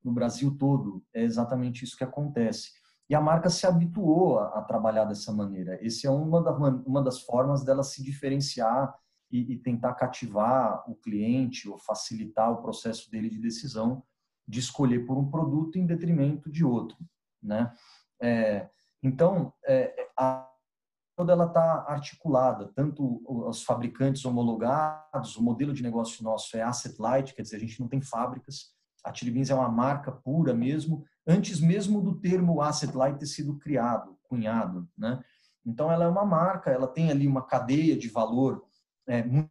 no 0.04 0.12
Brasil 0.12 0.54
todo. 0.58 1.02
É 1.14 1.23
exatamente 1.23 1.82
isso 1.82 1.96
que 1.96 2.04
acontece. 2.04 2.73
E 3.08 3.14
a 3.14 3.20
marca 3.20 3.48
se 3.48 3.66
habituou 3.66 4.38
a, 4.38 4.58
a 4.58 4.62
trabalhar 4.62 5.04
dessa 5.04 5.32
maneira. 5.32 5.78
Esse 5.84 6.06
é 6.06 6.10
uma, 6.10 6.42
da, 6.42 6.52
uma 6.52 7.02
das 7.02 7.20
formas 7.20 7.64
dela 7.64 7.82
se 7.82 8.02
diferenciar 8.02 8.94
e, 9.30 9.54
e, 9.54 9.58
tentar 9.58 9.94
cativar 9.94 10.88
o 10.88 10.94
cliente 10.94 11.68
ou 11.68 11.78
facilitar 11.78 12.50
o 12.52 12.62
processo 12.62 13.10
dele 13.10 13.28
de 13.28 13.38
decisão 13.38 14.02
de 14.46 14.60
escolher 14.60 15.04
por 15.04 15.18
um 15.18 15.28
produto 15.28 15.76
em 15.76 15.86
detrimento 15.86 16.50
de 16.50 16.64
outro, 16.64 16.96
né? 17.42 17.75
É, 18.22 18.68
então, 19.02 19.52
é, 19.66 20.08
a 20.16 20.48
toda 21.16 21.32
ela 21.32 21.46
está 21.46 21.86
articulada, 21.88 22.70
tanto 22.75 23.22
os 23.26 23.64
fabricantes 23.64 24.25
homologados, 24.26 25.36
o 25.36 25.42
modelo 25.42 25.72
de 25.72 25.82
negócio 25.82 26.22
nosso 26.22 26.56
é 26.56 26.62
asset 26.62 27.00
light, 27.00 27.34
quer 27.34 27.40
dizer, 27.40 27.56
a 27.56 27.60
gente 27.60 27.80
não 27.80 27.88
tem 27.88 28.02
fábricas, 28.02 28.75
a 29.06 29.14
Chili 29.14 29.30
Beans 29.30 29.50
é 29.50 29.54
uma 29.54 29.70
marca 29.70 30.10
pura 30.10 30.52
mesmo, 30.52 31.04
antes 31.26 31.60
mesmo 31.60 32.02
do 32.02 32.18
termo 32.20 32.60
asset 32.60 32.94
light 32.94 33.18
ter 33.18 33.26
sido 33.26 33.56
criado, 33.56 34.18
cunhado, 34.25 34.88
né? 34.98 35.22
Então 35.64 35.90
ela 35.90 36.04
é 36.04 36.08
uma 36.08 36.25
marca, 36.25 36.70
ela 36.70 36.88
tem 36.88 37.10
ali 37.10 37.26
uma 37.26 37.46
cadeia 37.46 37.96
de 37.96 38.08
valor 38.08 38.64
é, 39.06 39.22
muito 39.22 39.50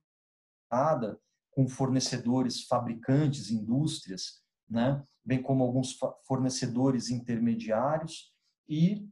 com 1.51 1.69
fornecedores, 1.69 2.65
fabricantes, 2.65 3.49
indústrias, 3.49 4.43
né? 4.69 5.01
Bem 5.23 5.41
como 5.41 5.63
alguns 5.63 5.97
fornecedores 6.27 7.09
intermediários 7.09 8.33
e 8.67 9.09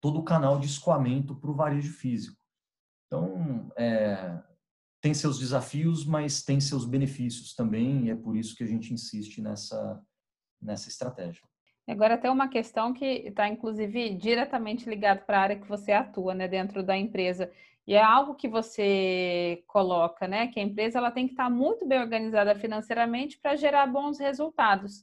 todo 0.00 0.18
o 0.18 0.24
canal 0.24 0.58
de 0.58 0.66
escoamento 0.66 1.36
para 1.36 1.50
o 1.50 1.54
varejo 1.54 1.92
físico. 1.92 2.36
Então, 3.06 3.70
é, 3.76 4.42
tem 5.00 5.14
seus 5.14 5.38
desafios, 5.38 6.04
mas 6.04 6.42
tem 6.42 6.60
seus 6.60 6.84
benefícios 6.84 7.54
também, 7.54 8.06
e 8.06 8.10
é 8.10 8.16
por 8.16 8.36
isso 8.36 8.56
que 8.56 8.64
a 8.64 8.66
gente 8.66 8.92
insiste 8.92 9.40
nessa, 9.40 10.00
nessa 10.60 10.88
estratégia. 10.88 11.42
Agora 11.88 12.14
até 12.14 12.30
uma 12.30 12.48
questão 12.48 12.92
que 12.92 13.04
está, 13.04 13.48
inclusive, 13.48 14.10
diretamente 14.10 14.88
ligado 14.88 15.24
para 15.24 15.38
a 15.38 15.42
área 15.42 15.58
que 15.58 15.66
você 15.66 15.92
atua, 15.92 16.34
né, 16.34 16.46
dentro 16.46 16.82
da 16.82 16.96
empresa. 16.96 17.50
E 17.86 17.94
é 17.94 18.02
algo 18.02 18.34
que 18.34 18.46
você 18.46 19.64
coloca, 19.66 20.28
né, 20.28 20.48
que 20.48 20.60
a 20.60 20.62
empresa 20.62 20.98
ela 20.98 21.10
tem 21.10 21.26
que 21.26 21.32
estar 21.32 21.44
tá 21.44 21.50
muito 21.50 21.86
bem 21.86 21.98
organizada 21.98 22.54
financeiramente 22.54 23.38
para 23.38 23.56
gerar 23.56 23.86
bons 23.86 24.18
resultados. 24.18 25.02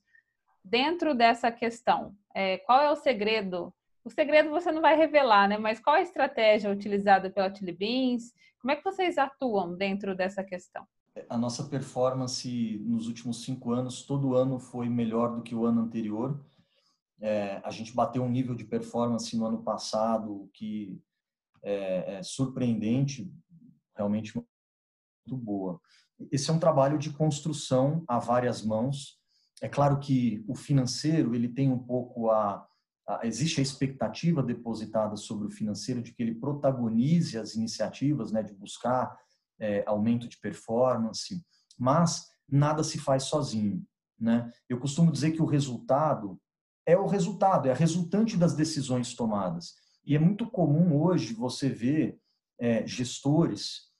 Dentro 0.64 1.16
dessa 1.16 1.52
questão, 1.52 2.16
é, 2.36 2.60
qual 2.60 2.82
é 2.82 2.92
o 2.92 2.96
segredo? 2.96 3.74
O 4.04 4.10
segredo 4.12 4.52
você 4.52 4.72
não 4.72 4.82
vai 4.82 4.96
revelar, 4.96 5.48
né? 5.50 5.58
Mas 5.58 5.80
qual 5.80 5.96
a 5.96 6.02
estratégia 6.02 6.70
utilizada 6.70 7.32
pela 7.32 7.54
Chili 7.54 7.72
Beans? 7.72 8.32
Como 8.66 8.72
é 8.72 8.76
que 8.78 8.84
vocês 8.84 9.20
atuam 9.20 9.76
dentro 9.76 10.16
dessa 10.16 10.44
questão? 10.44 10.88
A 11.30 11.38
nossa 11.38 11.66
performance 11.66 12.80
nos 12.84 13.06
últimos 13.06 13.44
cinco 13.44 13.72
anos, 13.72 14.02
todo 14.02 14.36
ano 14.36 14.58
foi 14.58 14.90
melhor 14.90 15.36
do 15.36 15.44
que 15.44 15.54
o 15.54 15.68
ano 15.68 15.82
anterior 15.82 16.44
é, 17.22 17.62
a 17.64 17.70
gente 17.70 17.94
bateu 17.94 18.24
um 18.24 18.30
nível 18.30 18.56
de 18.56 18.66
performance 18.66 19.38
no 19.38 19.46
ano 19.46 19.64
passado 19.64 20.50
que 20.52 21.00
é, 21.62 22.16
é 22.16 22.24
surpreendente, 22.24 23.32
realmente 23.96 24.34
muito 24.36 25.44
boa. 25.44 25.80
Esse 26.32 26.50
é 26.50 26.54
um 26.54 26.60
trabalho 26.60 26.98
de 26.98 27.12
construção 27.12 28.04
a 28.08 28.18
várias 28.18 28.64
mãos. 28.64 29.20
É 29.62 29.70
claro 29.70 30.00
que 30.00 30.44
o 30.48 30.56
financeiro 30.56 31.36
ele 31.36 31.50
tem 31.50 31.72
um 31.72 31.78
pouco 31.78 32.32
a, 32.32 32.56
a 32.56 32.68
existe 33.24 33.60
a 33.60 33.64
expectativa 33.64 34.42
depositada 34.42 35.16
sobre 35.16 35.48
o 35.48 35.52
financeiro 35.52 36.02
de 36.02 36.12
que 36.12 36.24
ele 36.24 36.36
protagonize 36.36 37.38
as 37.38 37.56
iniciativas, 37.56 38.32
né, 38.32 38.42
de 38.42 38.54
buscar 38.54 39.16
é, 39.60 39.84
aumento 39.86 40.28
de 40.28 40.38
performance, 40.40 41.44
mas 41.78 42.28
nada 42.50 42.84
se 42.84 42.98
faz 42.98 43.24
sozinho, 43.24 43.86
né? 44.20 44.52
Eu 44.68 44.80
costumo 44.80 45.12
dizer 45.12 45.32
que 45.32 45.42
o 45.42 45.46
resultado 45.46 46.40
é 46.86 46.98
o 46.98 47.08
resultado, 47.08 47.68
é 47.68 47.72
a 47.72 47.76
resultante 47.76 48.38
das 48.38 48.54
decisões 48.54 49.16
tomadas. 49.16 49.76
E 50.06 50.16
é 50.16 50.20
muito 50.20 50.50
comum 50.50 51.02
hoje 51.02 51.34
você 51.34 51.68
ver 51.68 52.20
é, 52.60 52.86
gestores 52.86 53.92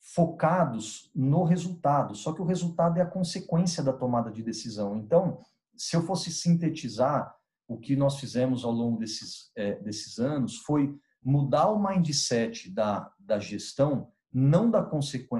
focados 0.00 1.10
no 1.14 1.44
resultado, 1.44 2.14
só 2.14 2.32
que 2.32 2.42
o 2.42 2.44
resultado 2.44 2.98
é 2.98 3.02
a 3.02 3.06
consequência 3.06 3.82
da 3.82 3.92
tomada 3.92 4.30
de 4.32 4.42
decisão. 4.42 4.96
Então, 4.96 5.40
se 5.76 5.96
eu 5.96 6.02
fosse 6.02 6.32
sintetizar 6.32 7.34
o 7.72 7.78
que 7.78 7.96
nós 7.96 8.18
fizemos 8.18 8.64
ao 8.64 8.72
longo 8.72 8.98
desses, 8.98 9.50
é, 9.56 9.74
desses 9.76 10.18
anos, 10.18 10.58
foi 10.58 10.94
mudar 11.22 11.68
o 11.68 11.82
mindset 11.82 12.70
da, 12.70 13.10
da 13.18 13.38
gestão 13.38 14.10
não 14.32 14.70
da, 14.70 14.82
consequ... 14.82 15.36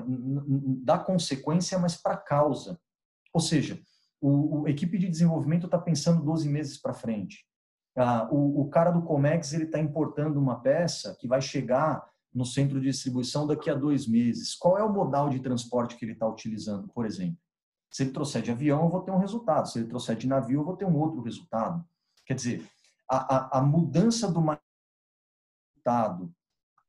da 0.85 0.99
consequência, 0.99 1.79
mas 1.79 1.97
para 1.97 2.15
a 2.15 2.19
causa. 2.19 2.79
Ou 3.33 3.41
seja, 3.41 3.81
o, 4.21 4.67
a 4.67 4.71
equipe 4.71 4.99
de 4.99 5.09
desenvolvimento 5.09 5.67
está 5.67 5.79
pensando 5.79 6.23
12 6.23 6.49
meses 6.49 6.79
para 6.79 6.93
frente. 6.93 7.47
Ah, 7.97 8.29
o, 8.31 8.62
o, 8.62 8.71
cara 8.71 8.91
do 8.91 9.03
Comex 9.03 9.53
ele 9.53 9.65
está 9.65 9.79
importando 9.79 10.39
uma 10.39 10.61
peça 10.61 11.17
que 11.19 11.27
vai 11.27 11.41
chegar 11.43 12.07
no 12.33 12.45
centro 12.45 12.81
de 12.81 12.87
distribuição 12.87 13.47
daqui 13.47 13.69
a 13.69 13.75
dois 13.75 14.07
meses. 14.07 14.55
Qual 14.55 14.79
é 14.79 14.83
o 14.83 14.93
modal 14.93 15.29
de 15.29 15.41
transporte 15.41 15.97
que 15.97 16.05
ele 16.05 16.12
está 16.12 16.27
utilizando, 16.27 16.89
por 16.89 17.05
exemplo? 17.05 17.37
Se 17.91 18.05
ele 18.05 18.12
trouxer 18.12 18.41
de 18.41 18.51
avião, 18.51 18.85
eu 18.85 18.89
vou 18.89 19.03
ter 19.03 19.11
um 19.11 19.19
resultado. 19.19 19.69
Se 19.69 19.79
ele 19.79 19.89
trouxer 19.89 20.17
de 20.17 20.27
navio, 20.27 20.61
eu 20.61 20.65
vou 20.65 20.77
ter 20.77 20.87
um 20.87 20.97
outro 20.97 21.21
resultado. 21.21 21.85
Quer 22.26 22.35
dizer, 22.35 22.67
a, 23.09 23.37
a, 23.37 23.59
a 23.59 23.62
mudança 23.62 24.31
do 24.31 24.41
resultado 25.75 26.33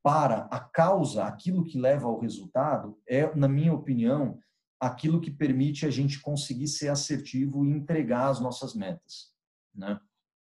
para 0.01 0.47
a 0.51 0.59
causa, 0.59 1.23
aquilo 1.23 1.63
que 1.63 1.79
leva 1.79 2.07
ao 2.07 2.19
resultado, 2.19 2.99
é, 3.07 3.33
na 3.35 3.47
minha 3.47 3.73
opinião, 3.73 4.37
aquilo 4.79 5.21
que 5.21 5.31
permite 5.31 5.85
a 5.85 5.89
gente 5.89 6.19
conseguir 6.19 6.67
ser 6.67 6.89
assertivo 6.89 7.65
e 7.65 7.69
entregar 7.69 8.27
as 8.27 8.39
nossas 8.41 8.75
metas. 8.75 9.33
Né? 9.73 9.97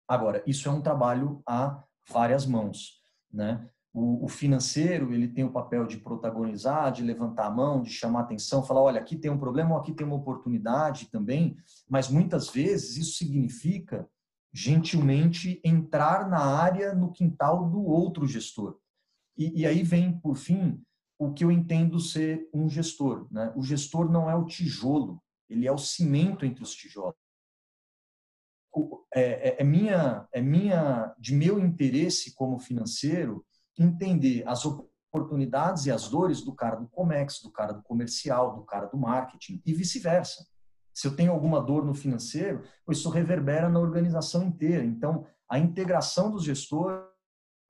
Agora, 0.09 0.43
isso 0.47 0.67
é 0.69 0.73
um 0.73 0.81
trabalho 0.81 1.43
a 1.47 1.83
várias 2.09 2.47
mãos. 2.47 3.03
Né? 3.31 3.69
O, 3.93 4.25
o, 4.25 4.29
financeiro 4.29 5.13
ele 5.13 5.29
tem 5.29 5.45
o 5.45 5.53
papel 5.53 5.87
de 5.87 5.99
protagonizar, 5.99 6.91
de 6.91 7.03
levantar 7.03 7.47
a 7.47 7.51
mão, 7.51 7.83
de 7.83 7.91
chamar 7.91 8.21
atenção, 8.21 8.63
falar, 8.63 8.81
olha, 8.81 9.01
aqui 9.01 9.17
tem 9.17 9.31
um 9.31 9.39
problema, 9.39 9.75
ou 9.75 9.81
aqui 9.81 9.93
tem 9.93 10.07
uma 10.07 10.17
oportunidade 10.17 11.11
também, 11.11 11.57
mas 11.89 12.09
muitas 12.09 12.49
vezes 12.49 12.97
isso 12.97 13.19
significa 13.19 14.09
gentilmente 14.55 15.61
entrar 15.65 16.31
na 16.31 16.39
área, 16.39 16.95
no 16.95 17.11
quintal 17.11 17.69
do 17.69 17.83
outro 17.83 18.25
gestor. 18.25 18.79
E, 19.37 19.63
e 19.63 19.67
aí 19.67 19.83
vem, 19.83 20.17
por 20.21 20.37
fim, 20.37 20.81
o 21.19 21.33
que 21.33 21.43
eu 21.43 21.51
entendo 21.51 21.99
ser 21.99 22.49
um 22.55 22.69
gestor. 22.69 23.27
Né? 23.33 23.53
O 23.57 23.63
gestor 23.65 24.09
não 24.09 24.31
é 24.31 24.37
o 24.37 24.45
tijolo, 24.45 25.21
ele 25.51 25.67
é 25.67 25.73
o 25.73 25.79
cimento 25.79 26.47
entre 26.47 26.63
os 26.63 26.73
tijolos. 26.73 27.17
É, 29.13 29.23
é, 29.23 29.57
é, 29.61 29.65
minha, 29.65 30.29
é 30.33 30.41
minha, 30.41 31.13
de 31.19 31.35
meu 31.35 31.59
interesse 31.59 32.33
como 32.35 32.59
financeiro 32.59 33.45
entender 33.77 34.47
as 34.47 34.65
oportunidades 34.65 35.87
e 35.87 35.91
as 35.91 36.09
dores 36.09 36.43
do 36.43 36.55
cara 36.55 36.77
do 36.77 36.89
Comex, 36.89 37.41
do 37.41 37.51
cara 37.51 37.73
do 37.73 37.83
comercial, 37.83 38.55
do 38.55 38.63
cara 38.63 38.87
do 38.87 38.97
marketing 38.97 39.61
e 39.67 39.73
vice-versa. 39.73 40.47
Se 40.95 41.09
eu 41.09 41.17
tenho 41.17 41.33
alguma 41.33 41.61
dor 41.61 41.85
no 41.85 41.93
financeiro, 41.93 42.63
isso 42.89 43.11
reverbera 43.11 43.69
na 43.69 43.81
organização 43.81 44.45
inteira. 44.45 44.85
Então, 44.85 45.27
a 45.49 45.59
integração 45.59 46.31
dos 46.31 46.45
gestores, 46.45 47.05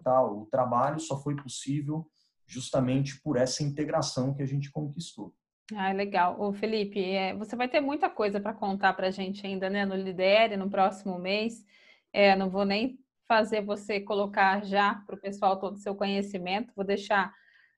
tal, 0.05 0.43
o 0.43 0.47
trabalho 0.47 1.01
só 1.01 1.21
foi 1.21 1.35
possível 1.35 2.07
justamente 2.47 3.21
por 3.23 3.37
essa 3.37 3.63
integração 3.63 4.35
que 4.35 4.43
a 4.43 4.47
gente 4.47 4.71
conquistou. 4.71 5.35
Ah, 5.75 5.93
legal. 5.93 6.39
Ô, 6.39 6.53
Felipe, 6.53 7.01
é, 7.03 7.35
você 7.35 7.57
vai 7.57 7.69
ter 7.69 7.81
muita 7.81 8.11
coisa 8.11 8.39
para 8.39 8.53
contar 8.53 8.93
para 8.93 9.07
a 9.07 9.11
gente 9.11 9.47
ainda, 9.47 9.71
né, 9.71 9.87
no 9.87 9.97
Lidere, 9.97 10.59
no 10.59 10.69
próximo 10.69 11.19
mês. 11.19 11.65
É, 12.13 12.37
não 12.37 12.51
vou 12.51 12.67
nem 12.67 12.99
fazer 13.27 13.63
você 13.63 13.99
colocar 13.99 14.63
já 14.65 14.97
para 15.07 15.17
o 15.17 15.21
pessoal 15.21 15.59
todo 15.59 15.75
o 15.75 15.79
seu 15.79 15.95
conhecimento, 15.95 16.75
vou 16.77 16.85
deixar 16.85 17.33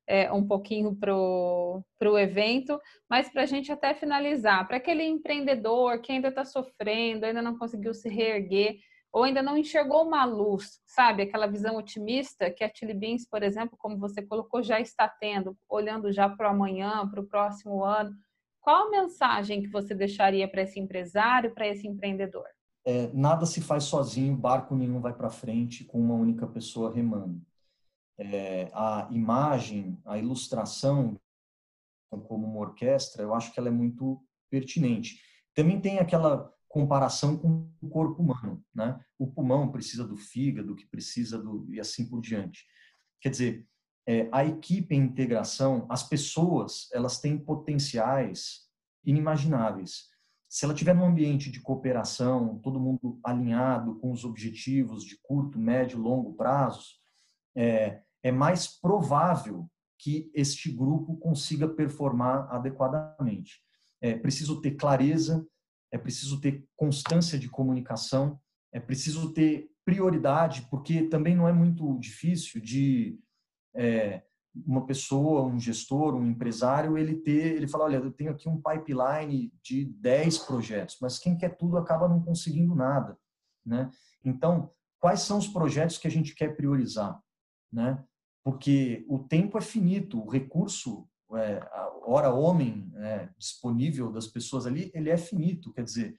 é, 0.06 0.32
um 0.32 0.46
pouquinho 0.46 0.94
para 0.94 1.14
o 1.14 2.18
evento, 2.18 2.80
mas 3.08 3.28
para 3.28 3.42
a 3.42 3.46
gente 3.46 3.72
até 3.72 3.94
finalizar, 3.94 4.66
para 4.66 4.76
aquele 4.76 5.04
empreendedor 5.04 6.00
que 6.00 6.12
ainda 6.12 6.28
está 6.28 6.44
sofrendo, 6.44 7.26
ainda 7.26 7.42
não 7.42 7.58
conseguiu 7.58 7.92
se 7.92 8.08
reerguer, 8.08 8.78
ou 9.12 9.22
ainda 9.22 9.42
não 9.42 9.56
enxergou 9.56 10.06
uma 10.06 10.24
luz, 10.24 10.80
sabe? 10.84 11.22
Aquela 11.22 11.46
visão 11.46 11.76
otimista 11.76 12.50
que 12.50 12.62
a 12.62 12.70
Chili 12.72 12.92
Beans, 12.92 13.26
por 13.26 13.42
exemplo, 13.42 13.76
como 13.78 13.98
você 13.98 14.20
colocou, 14.20 14.62
já 14.62 14.78
está 14.78 15.08
tendo, 15.08 15.56
olhando 15.68 16.12
já 16.12 16.28
para 16.28 16.48
o 16.48 16.50
amanhã, 16.50 17.08
para 17.08 17.20
o 17.20 17.26
próximo 17.26 17.82
ano. 17.82 18.14
Qual 18.60 18.88
a 18.88 18.90
mensagem 18.90 19.62
que 19.62 19.68
você 19.68 19.94
deixaria 19.94 20.46
para 20.46 20.62
esse 20.62 20.78
empresário, 20.78 21.54
para 21.54 21.66
esse 21.66 21.86
empreendedor? 21.86 22.44
É, 22.84 23.10
nada 23.12 23.46
se 23.46 23.60
faz 23.60 23.84
sozinho, 23.84 24.36
barco 24.36 24.74
nenhum 24.76 25.00
vai 25.00 25.14
para 25.14 25.30
frente 25.30 25.82
com 25.84 25.98
uma 25.98 26.14
única 26.14 26.46
pessoa 26.46 26.92
remando. 26.92 27.40
É, 28.18 28.70
a 28.72 29.08
imagem, 29.10 30.00
a 30.04 30.18
ilustração 30.18 31.20
como 32.08 32.46
uma 32.46 32.60
orquestra, 32.60 33.22
eu 33.22 33.34
acho 33.34 33.52
que 33.52 33.60
ela 33.60 33.68
é 33.68 33.72
muito 33.72 34.22
pertinente. 34.50 35.20
Também 35.54 35.80
tem 35.80 35.98
aquela 35.98 36.50
comparação 36.68 37.36
com 37.36 37.70
o 37.80 37.88
corpo 37.88 38.22
humano, 38.22 38.62
né? 38.74 38.98
O 39.18 39.26
pulmão 39.26 39.70
precisa 39.70 40.06
do 40.06 40.16
fígado, 40.16 40.76
que 40.76 40.86
precisa 40.86 41.38
do 41.38 41.66
e 41.72 41.80
assim 41.80 42.06
por 42.08 42.20
diante. 42.20 42.64
Quer 43.20 43.30
dizer, 43.30 43.66
é, 44.06 44.28
a 44.30 44.44
equipe 44.44 44.94
em 44.94 45.00
integração, 45.00 45.86
as 45.88 46.02
pessoas, 46.02 46.88
elas 46.92 47.18
têm 47.18 47.38
potenciais 47.38 48.66
inimagináveis. 49.04 50.08
Se 50.48 50.64
ela 50.64 50.74
tiver 50.74 50.94
num 50.94 51.06
ambiente 51.06 51.50
de 51.50 51.60
cooperação, 51.60 52.58
todo 52.58 52.80
mundo 52.80 53.18
alinhado 53.24 53.96
com 53.96 54.12
os 54.12 54.24
objetivos 54.24 55.04
de 55.04 55.18
curto, 55.22 55.58
médio, 55.58 55.98
longo 55.98 56.34
prazos, 56.34 57.00
é, 57.56 58.02
é 58.22 58.30
mais 58.30 58.66
provável 58.66 59.68
que 59.98 60.30
este 60.34 60.70
grupo 60.70 61.16
consiga 61.16 61.66
performar 61.66 62.48
adequadamente. 62.50 63.62
É 64.00 64.14
preciso 64.14 64.60
ter 64.60 64.72
clareza 64.72 65.46
é 65.90 65.98
preciso 65.98 66.40
ter 66.40 66.64
constância 66.76 67.38
de 67.38 67.48
comunicação, 67.48 68.38
é 68.72 68.80
preciso 68.80 69.32
ter 69.32 69.70
prioridade, 69.84 70.66
porque 70.70 71.04
também 71.04 71.34
não 71.34 71.48
é 71.48 71.52
muito 71.52 71.98
difícil 71.98 72.60
de 72.60 73.18
é, 73.74 74.22
uma 74.66 74.84
pessoa, 74.86 75.42
um 75.42 75.58
gestor, 75.58 76.14
um 76.14 76.26
empresário, 76.26 76.98
ele 76.98 77.16
ter, 77.16 77.56
ele 77.56 77.68
fala, 77.68 77.84
olha, 77.84 77.96
eu 77.96 78.10
tenho 78.10 78.32
aqui 78.32 78.48
um 78.48 78.60
pipeline 78.60 79.52
de 79.62 79.84
10 79.84 80.38
projetos, 80.38 80.96
mas 81.00 81.18
quem 81.18 81.36
quer 81.36 81.56
tudo 81.56 81.76
acaba 81.76 82.08
não 82.08 82.20
conseguindo 82.20 82.74
nada, 82.74 83.16
né? 83.64 83.90
Então, 84.24 84.70
quais 84.98 85.20
são 85.20 85.38
os 85.38 85.46
projetos 85.46 85.98
que 85.98 86.08
a 86.08 86.10
gente 86.10 86.34
quer 86.34 86.56
priorizar, 86.56 87.20
né? 87.76 88.02
Porque 88.42 89.04
o 89.06 89.18
tempo 89.18 89.58
é 89.58 89.60
finito, 89.60 90.18
o 90.18 90.28
recurso 90.28 91.06
é, 91.34 91.58
a 91.58 91.92
hora 92.06 92.32
homem 92.32 92.90
é, 92.96 93.28
disponível 93.36 94.10
das 94.10 94.26
pessoas 94.26 94.66
ali, 94.66 94.90
ele 94.94 95.10
é 95.10 95.16
finito, 95.16 95.72
quer 95.72 95.82
dizer, 95.82 96.18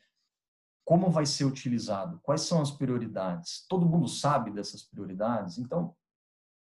como 0.86 1.10
vai 1.10 1.26
ser 1.26 1.46
utilizado? 1.46 2.20
Quais 2.22 2.42
são 2.42 2.62
as 2.62 2.72
prioridades? 2.72 3.66
Todo 3.68 3.88
mundo 3.88 4.08
sabe 4.08 4.52
dessas 4.52 4.84
prioridades? 4.84 5.58
Então, 5.58 5.96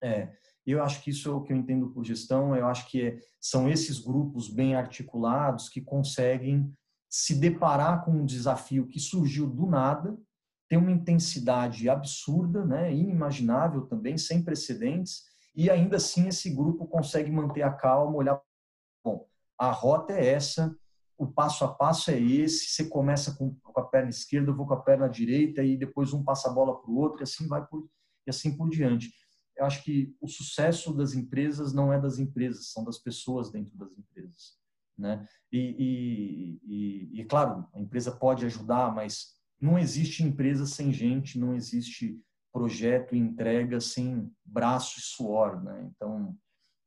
é, 0.02 0.34
eu 0.66 0.82
acho 0.82 1.04
que 1.04 1.12
isso 1.12 1.30
é 1.30 1.34
o 1.34 1.42
que 1.42 1.54
eu 1.54 1.58
entendo 1.58 1.90
por 1.90 2.04
gestão, 2.04 2.56
eu 2.56 2.66
acho 2.66 2.90
que 2.90 3.02
é, 3.02 3.20
são 3.40 3.70
esses 3.70 4.00
grupos 4.00 4.50
bem 4.50 4.76
articulados 4.76 5.70
que 5.70 5.82
conseguem 5.82 6.74
se 7.10 7.36
deparar 7.36 8.04
com 8.06 8.12
um 8.12 8.26
desafio 8.26 8.88
que 8.88 9.00
surgiu 9.00 9.48
do 9.48 9.66
nada, 9.66 10.18
tem 10.70 10.78
uma 10.78 10.92
intensidade 10.92 11.90
absurda, 11.90 12.64
né, 12.64 12.94
inimaginável 12.94 13.88
também, 13.88 14.18
sem 14.18 14.44
precedentes, 14.44 15.24
e 15.56 15.70
ainda 15.70 15.98
assim 15.98 16.28
esse 16.28 16.50
grupo 16.52 16.88
consegue 16.88 17.32
manter 17.32 17.64
a 17.64 17.74
calma, 17.74 18.16
olhar, 18.16 18.40
bom, 19.04 19.28
a 19.58 19.72
rota 19.72 20.14
é 20.14 20.28
essa, 20.28 20.74
o 21.18 21.28
passo 21.28 21.66
a 21.66 21.74
passo 21.74 22.12
é 22.12 22.20
esse, 22.20 22.68
você 22.70 22.88
começa 22.88 23.36
com, 23.36 23.54
com 23.56 23.82
a 23.82 23.84
perna 23.84 24.10
esquerda, 24.10 24.52
eu 24.52 24.56
vou 24.56 24.68
com 24.68 24.76
a 24.76 24.82
perna 24.82 25.10
direita 25.10 25.64
e 25.64 25.76
depois 25.76 26.14
um 26.14 26.24
passa 26.24 26.50
a 26.50 26.54
bola 26.54 26.80
para 26.80 26.90
o 26.90 26.98
outro 26.98 27.22
e 27.22 27.24
assim 27.24 27.48
vai 27.48 27.66
por, 27.66 27.90
e 28.26 28.30
assim 28.30 28.56
por 28.56 28.70
diante. 28.70 29.12
Eu 29.58 29.66
acho 29.66 29.84
que 29.84 30.16
o 30.22 30.28
sucesso 30.28 30.94
das 30.94 31.14
empresas 31.14 31.74
não 31.74 31.92
é 31.92 32.00
das 32.00 32.20
empresas, 32.20 32.72
são 32.72 32.86
das 32.86 32.98
pessoas 33.00 33.52
dentro 33.52 33.76
das 33.78 33.92
empresas, 33.98 34.58
né? 34.98 35.28
E, 35.52 35.60
e, 35.60 36.62
e, 36.64 37.22
e 37.22 37.26
claro, 37.26 37.68
a 37.74 37.80
empresa 37.82 38.12
pode 38.14 38.46
ajudar, 38.46 38.96
mas 38.96 39.39
não 39.60 39.78
existe 39.78 40.24
empresa 40.24 40.66
sem 40.66 40.92
gente, 40.92 41.40
não 41.40 41.54
existe 41.54 42.20
projeto 42.52 43.16
e 43.16 43.20
entrega 43.20 43.80
sem 43.80 44.32
braço 44.44 45.00
e 45.00 45.02
suor, 45.02 45.62
né? 45.64 45.90
Então, 45.92 46.36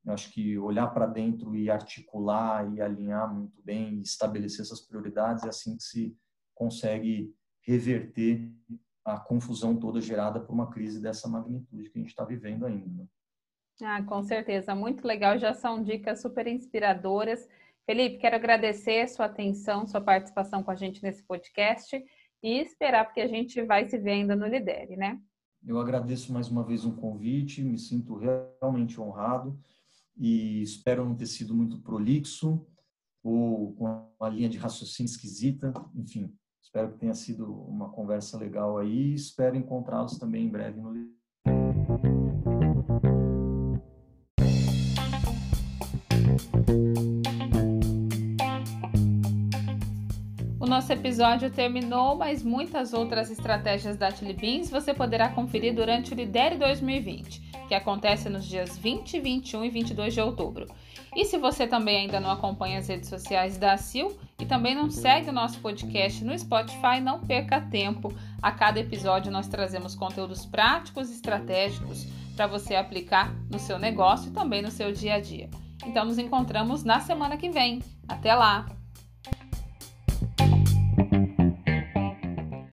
eu 0.04 0.12
acho 0.12 0.32
que 0.32 0.58
olhar 0.58 0.88
para 0.88 1.06
dentro 1.06 1.54
e 1.54 1.70
articular 1.70 2.68
e 2.74 2.80
alinhar 2.80 3.32
muito 3.32 3.62
bem, 3.62 4.00
estabelecer 4.00 4.62
essas 4.62 4.80
prioridades 4.80 5.44
é 5.44 5.48
assim 5.48 5.76
que 5.76 5.82
se 5.82 6.16
consegue 6.54 7.32
reverter 7.60 8.50
a 9.04 9.18
confusão 9.18 9.78
toda 9.78 10.00
gerada 10.00 10.40
por 10.40 10.52
uma 10.52 10.70
crise 10.70 11.00
dessa 11.00 11.28
magnitude 11.28 11.90
que 11.90 11.98
a 11.98 12.02
gente 12.02 12.10
está 12.10 12.24
vivendo 12.24 12.66
ainda. 12.66 13.02
Né? 13.02 13.06
Ah, 13.82 14.02
com 14.02 14.22
certeza, 14.22 14.74
muito 14.74 15.06
legal, 15.06 15.38
já 15.38 15.54
são 15.54 15.82
dicas 15.82 16.20
super 16.20 16.46
inspiradoras. 16.46 17.48
Felipe, 17.84 18.18
quero 18.18 18.36
agradecer 18.36 19.08
sua 19.08 19.26
atenção, 19.26 19.86
sua 19.86 20.00
participação 20.00 20.62
com 20.62 20.70
a 20.70 20.74
gente 20.74 21.02
nesse 21.02 21.22
podcast 21.22 22.00
e 22.42 22.58
esperar 22.58 23.04
porque 23.04 23.20
a 23.20 23.28
gente 23.28 23.62
vai 23.62 23.88
se 23.88 23.98
vendo 23.98 24.34
no 24.34 24.46
Lidere, 24.46 24.96
né? 24.96 25.20
Eu 25.64 25.78
agradeço 25.78 26.32
mais 26.32 26.48
uma 26.48 26.64
vez 26.64 26.84
um 26.84 26.96
convite, 26.96 27.62
me 27.62 27.78
sinto 27.78 28.16
realmente 28.16 29.00
honrado 29.00 29.58
e 30.16 30.60
espero 30.60 31.04
não 31.04 31.14
ter 31.14 31.26
sido 31.26 31.54
muito 31.54 31.80
prolixo 31.80 32.66
ou 33.22 33.72
com 33.74 33.84
uma 34.18 34.28
linha 34.28 34.48
de 34.48 34.58
raciocínio 34.58 35.08
esquisita. 35.08 35.72
Enfim, 35.94 36.34
espero 36.60 36.92
que 36.92 36.98
tenha 36.98 37.14
sido 37.14 37.52
uma 37.64 37.90
conversa 37.90 38.36
legal 38.36 38.76
aí. 38.76 39.14
Espero 39.14 39.56
encontrá-los 39.56 40.18
também 40.18 40.46
em 40.46 40.50
breve 40.50 40.80
no 40.80 40.90
nosso 50.72 50.90
episódio 50.90 51.50
terminou, 51.50 52.16
mas 52.16 52.42
muitas 52.42 52.94
outras 52.94 53.30
estratégias 53.30 53.98
da 53.98 54.10
Chili 54.10 54.32
Beans 54.32 54.70
você 54.70 54.94
poderá 54.94 55.28
conferir 55.28 55.74
durante 55.74 56.14
o 56.14 56.16
Lidere 56.16 56.56
2020, 56.56 57.40
que 57.68 57.74
acontece 57.74 58.30
nos 58.30 58.46
dias 58.46 58.78
20, 58.78 59.20
21 59.20 59.66
e 59.66 59.68
22 59.68 60.14
de 60.14 60.22
outubro. 60.22 60.66
E 61.14 61.26
se 61.26 61.36
você 61.36 61.66
também 61.66 61.98
ainda 61.98 62.18
não 62.18 62.30
acompanha 62.30 62.78
as 62.78 62.88
redes 62.88 63.10
sociais 63.10 63.58
da 63.58 63.76
Sil 63.76 64.16
e 64.40 64.46
também 64.46 64.74
não 64.74 64.90
segue 64.90 65.28
o 65.28 65.32
nosso 65.32 65.60
podcast 65.60 66.24
no 66.24 66.38
Spotify, 66.38 67.02
não 67.02 67.20
perca 67.20 67.60
tempo. 67.60 68.10
A 68.40 68.50
cada 68.50 68.80
episódio 68.80 69.30
nós 69.30 69.48
trazemos 69.48 69.94
conteúdos 69.94 70.46
práticos 70.46 71.10
e 71.10 71.12
estratégicos 71.12 72.06
para 72.34 72.46
você 72.46 72.74
aplicar 72.74 73.30
no 73.50 73.58
seu 73.58 73.78
negócio 73.78 74.30
e 74.30 74.32
também 74.32 74.62
no 74.62 74.70
seu 74.70 74.90
dia 74.90 75.16
a 75.16 75.20
dia. 75.20 75.50
Então 75.84 76.06
nos 76.06 76.16
encontramos 76.16 76.82
na 76.82 76.98
semana 76.98 77.36
que 77.36 77.50
vem. 77.50 77.82
Até 78.08 78.34
lá! 78.34 78.81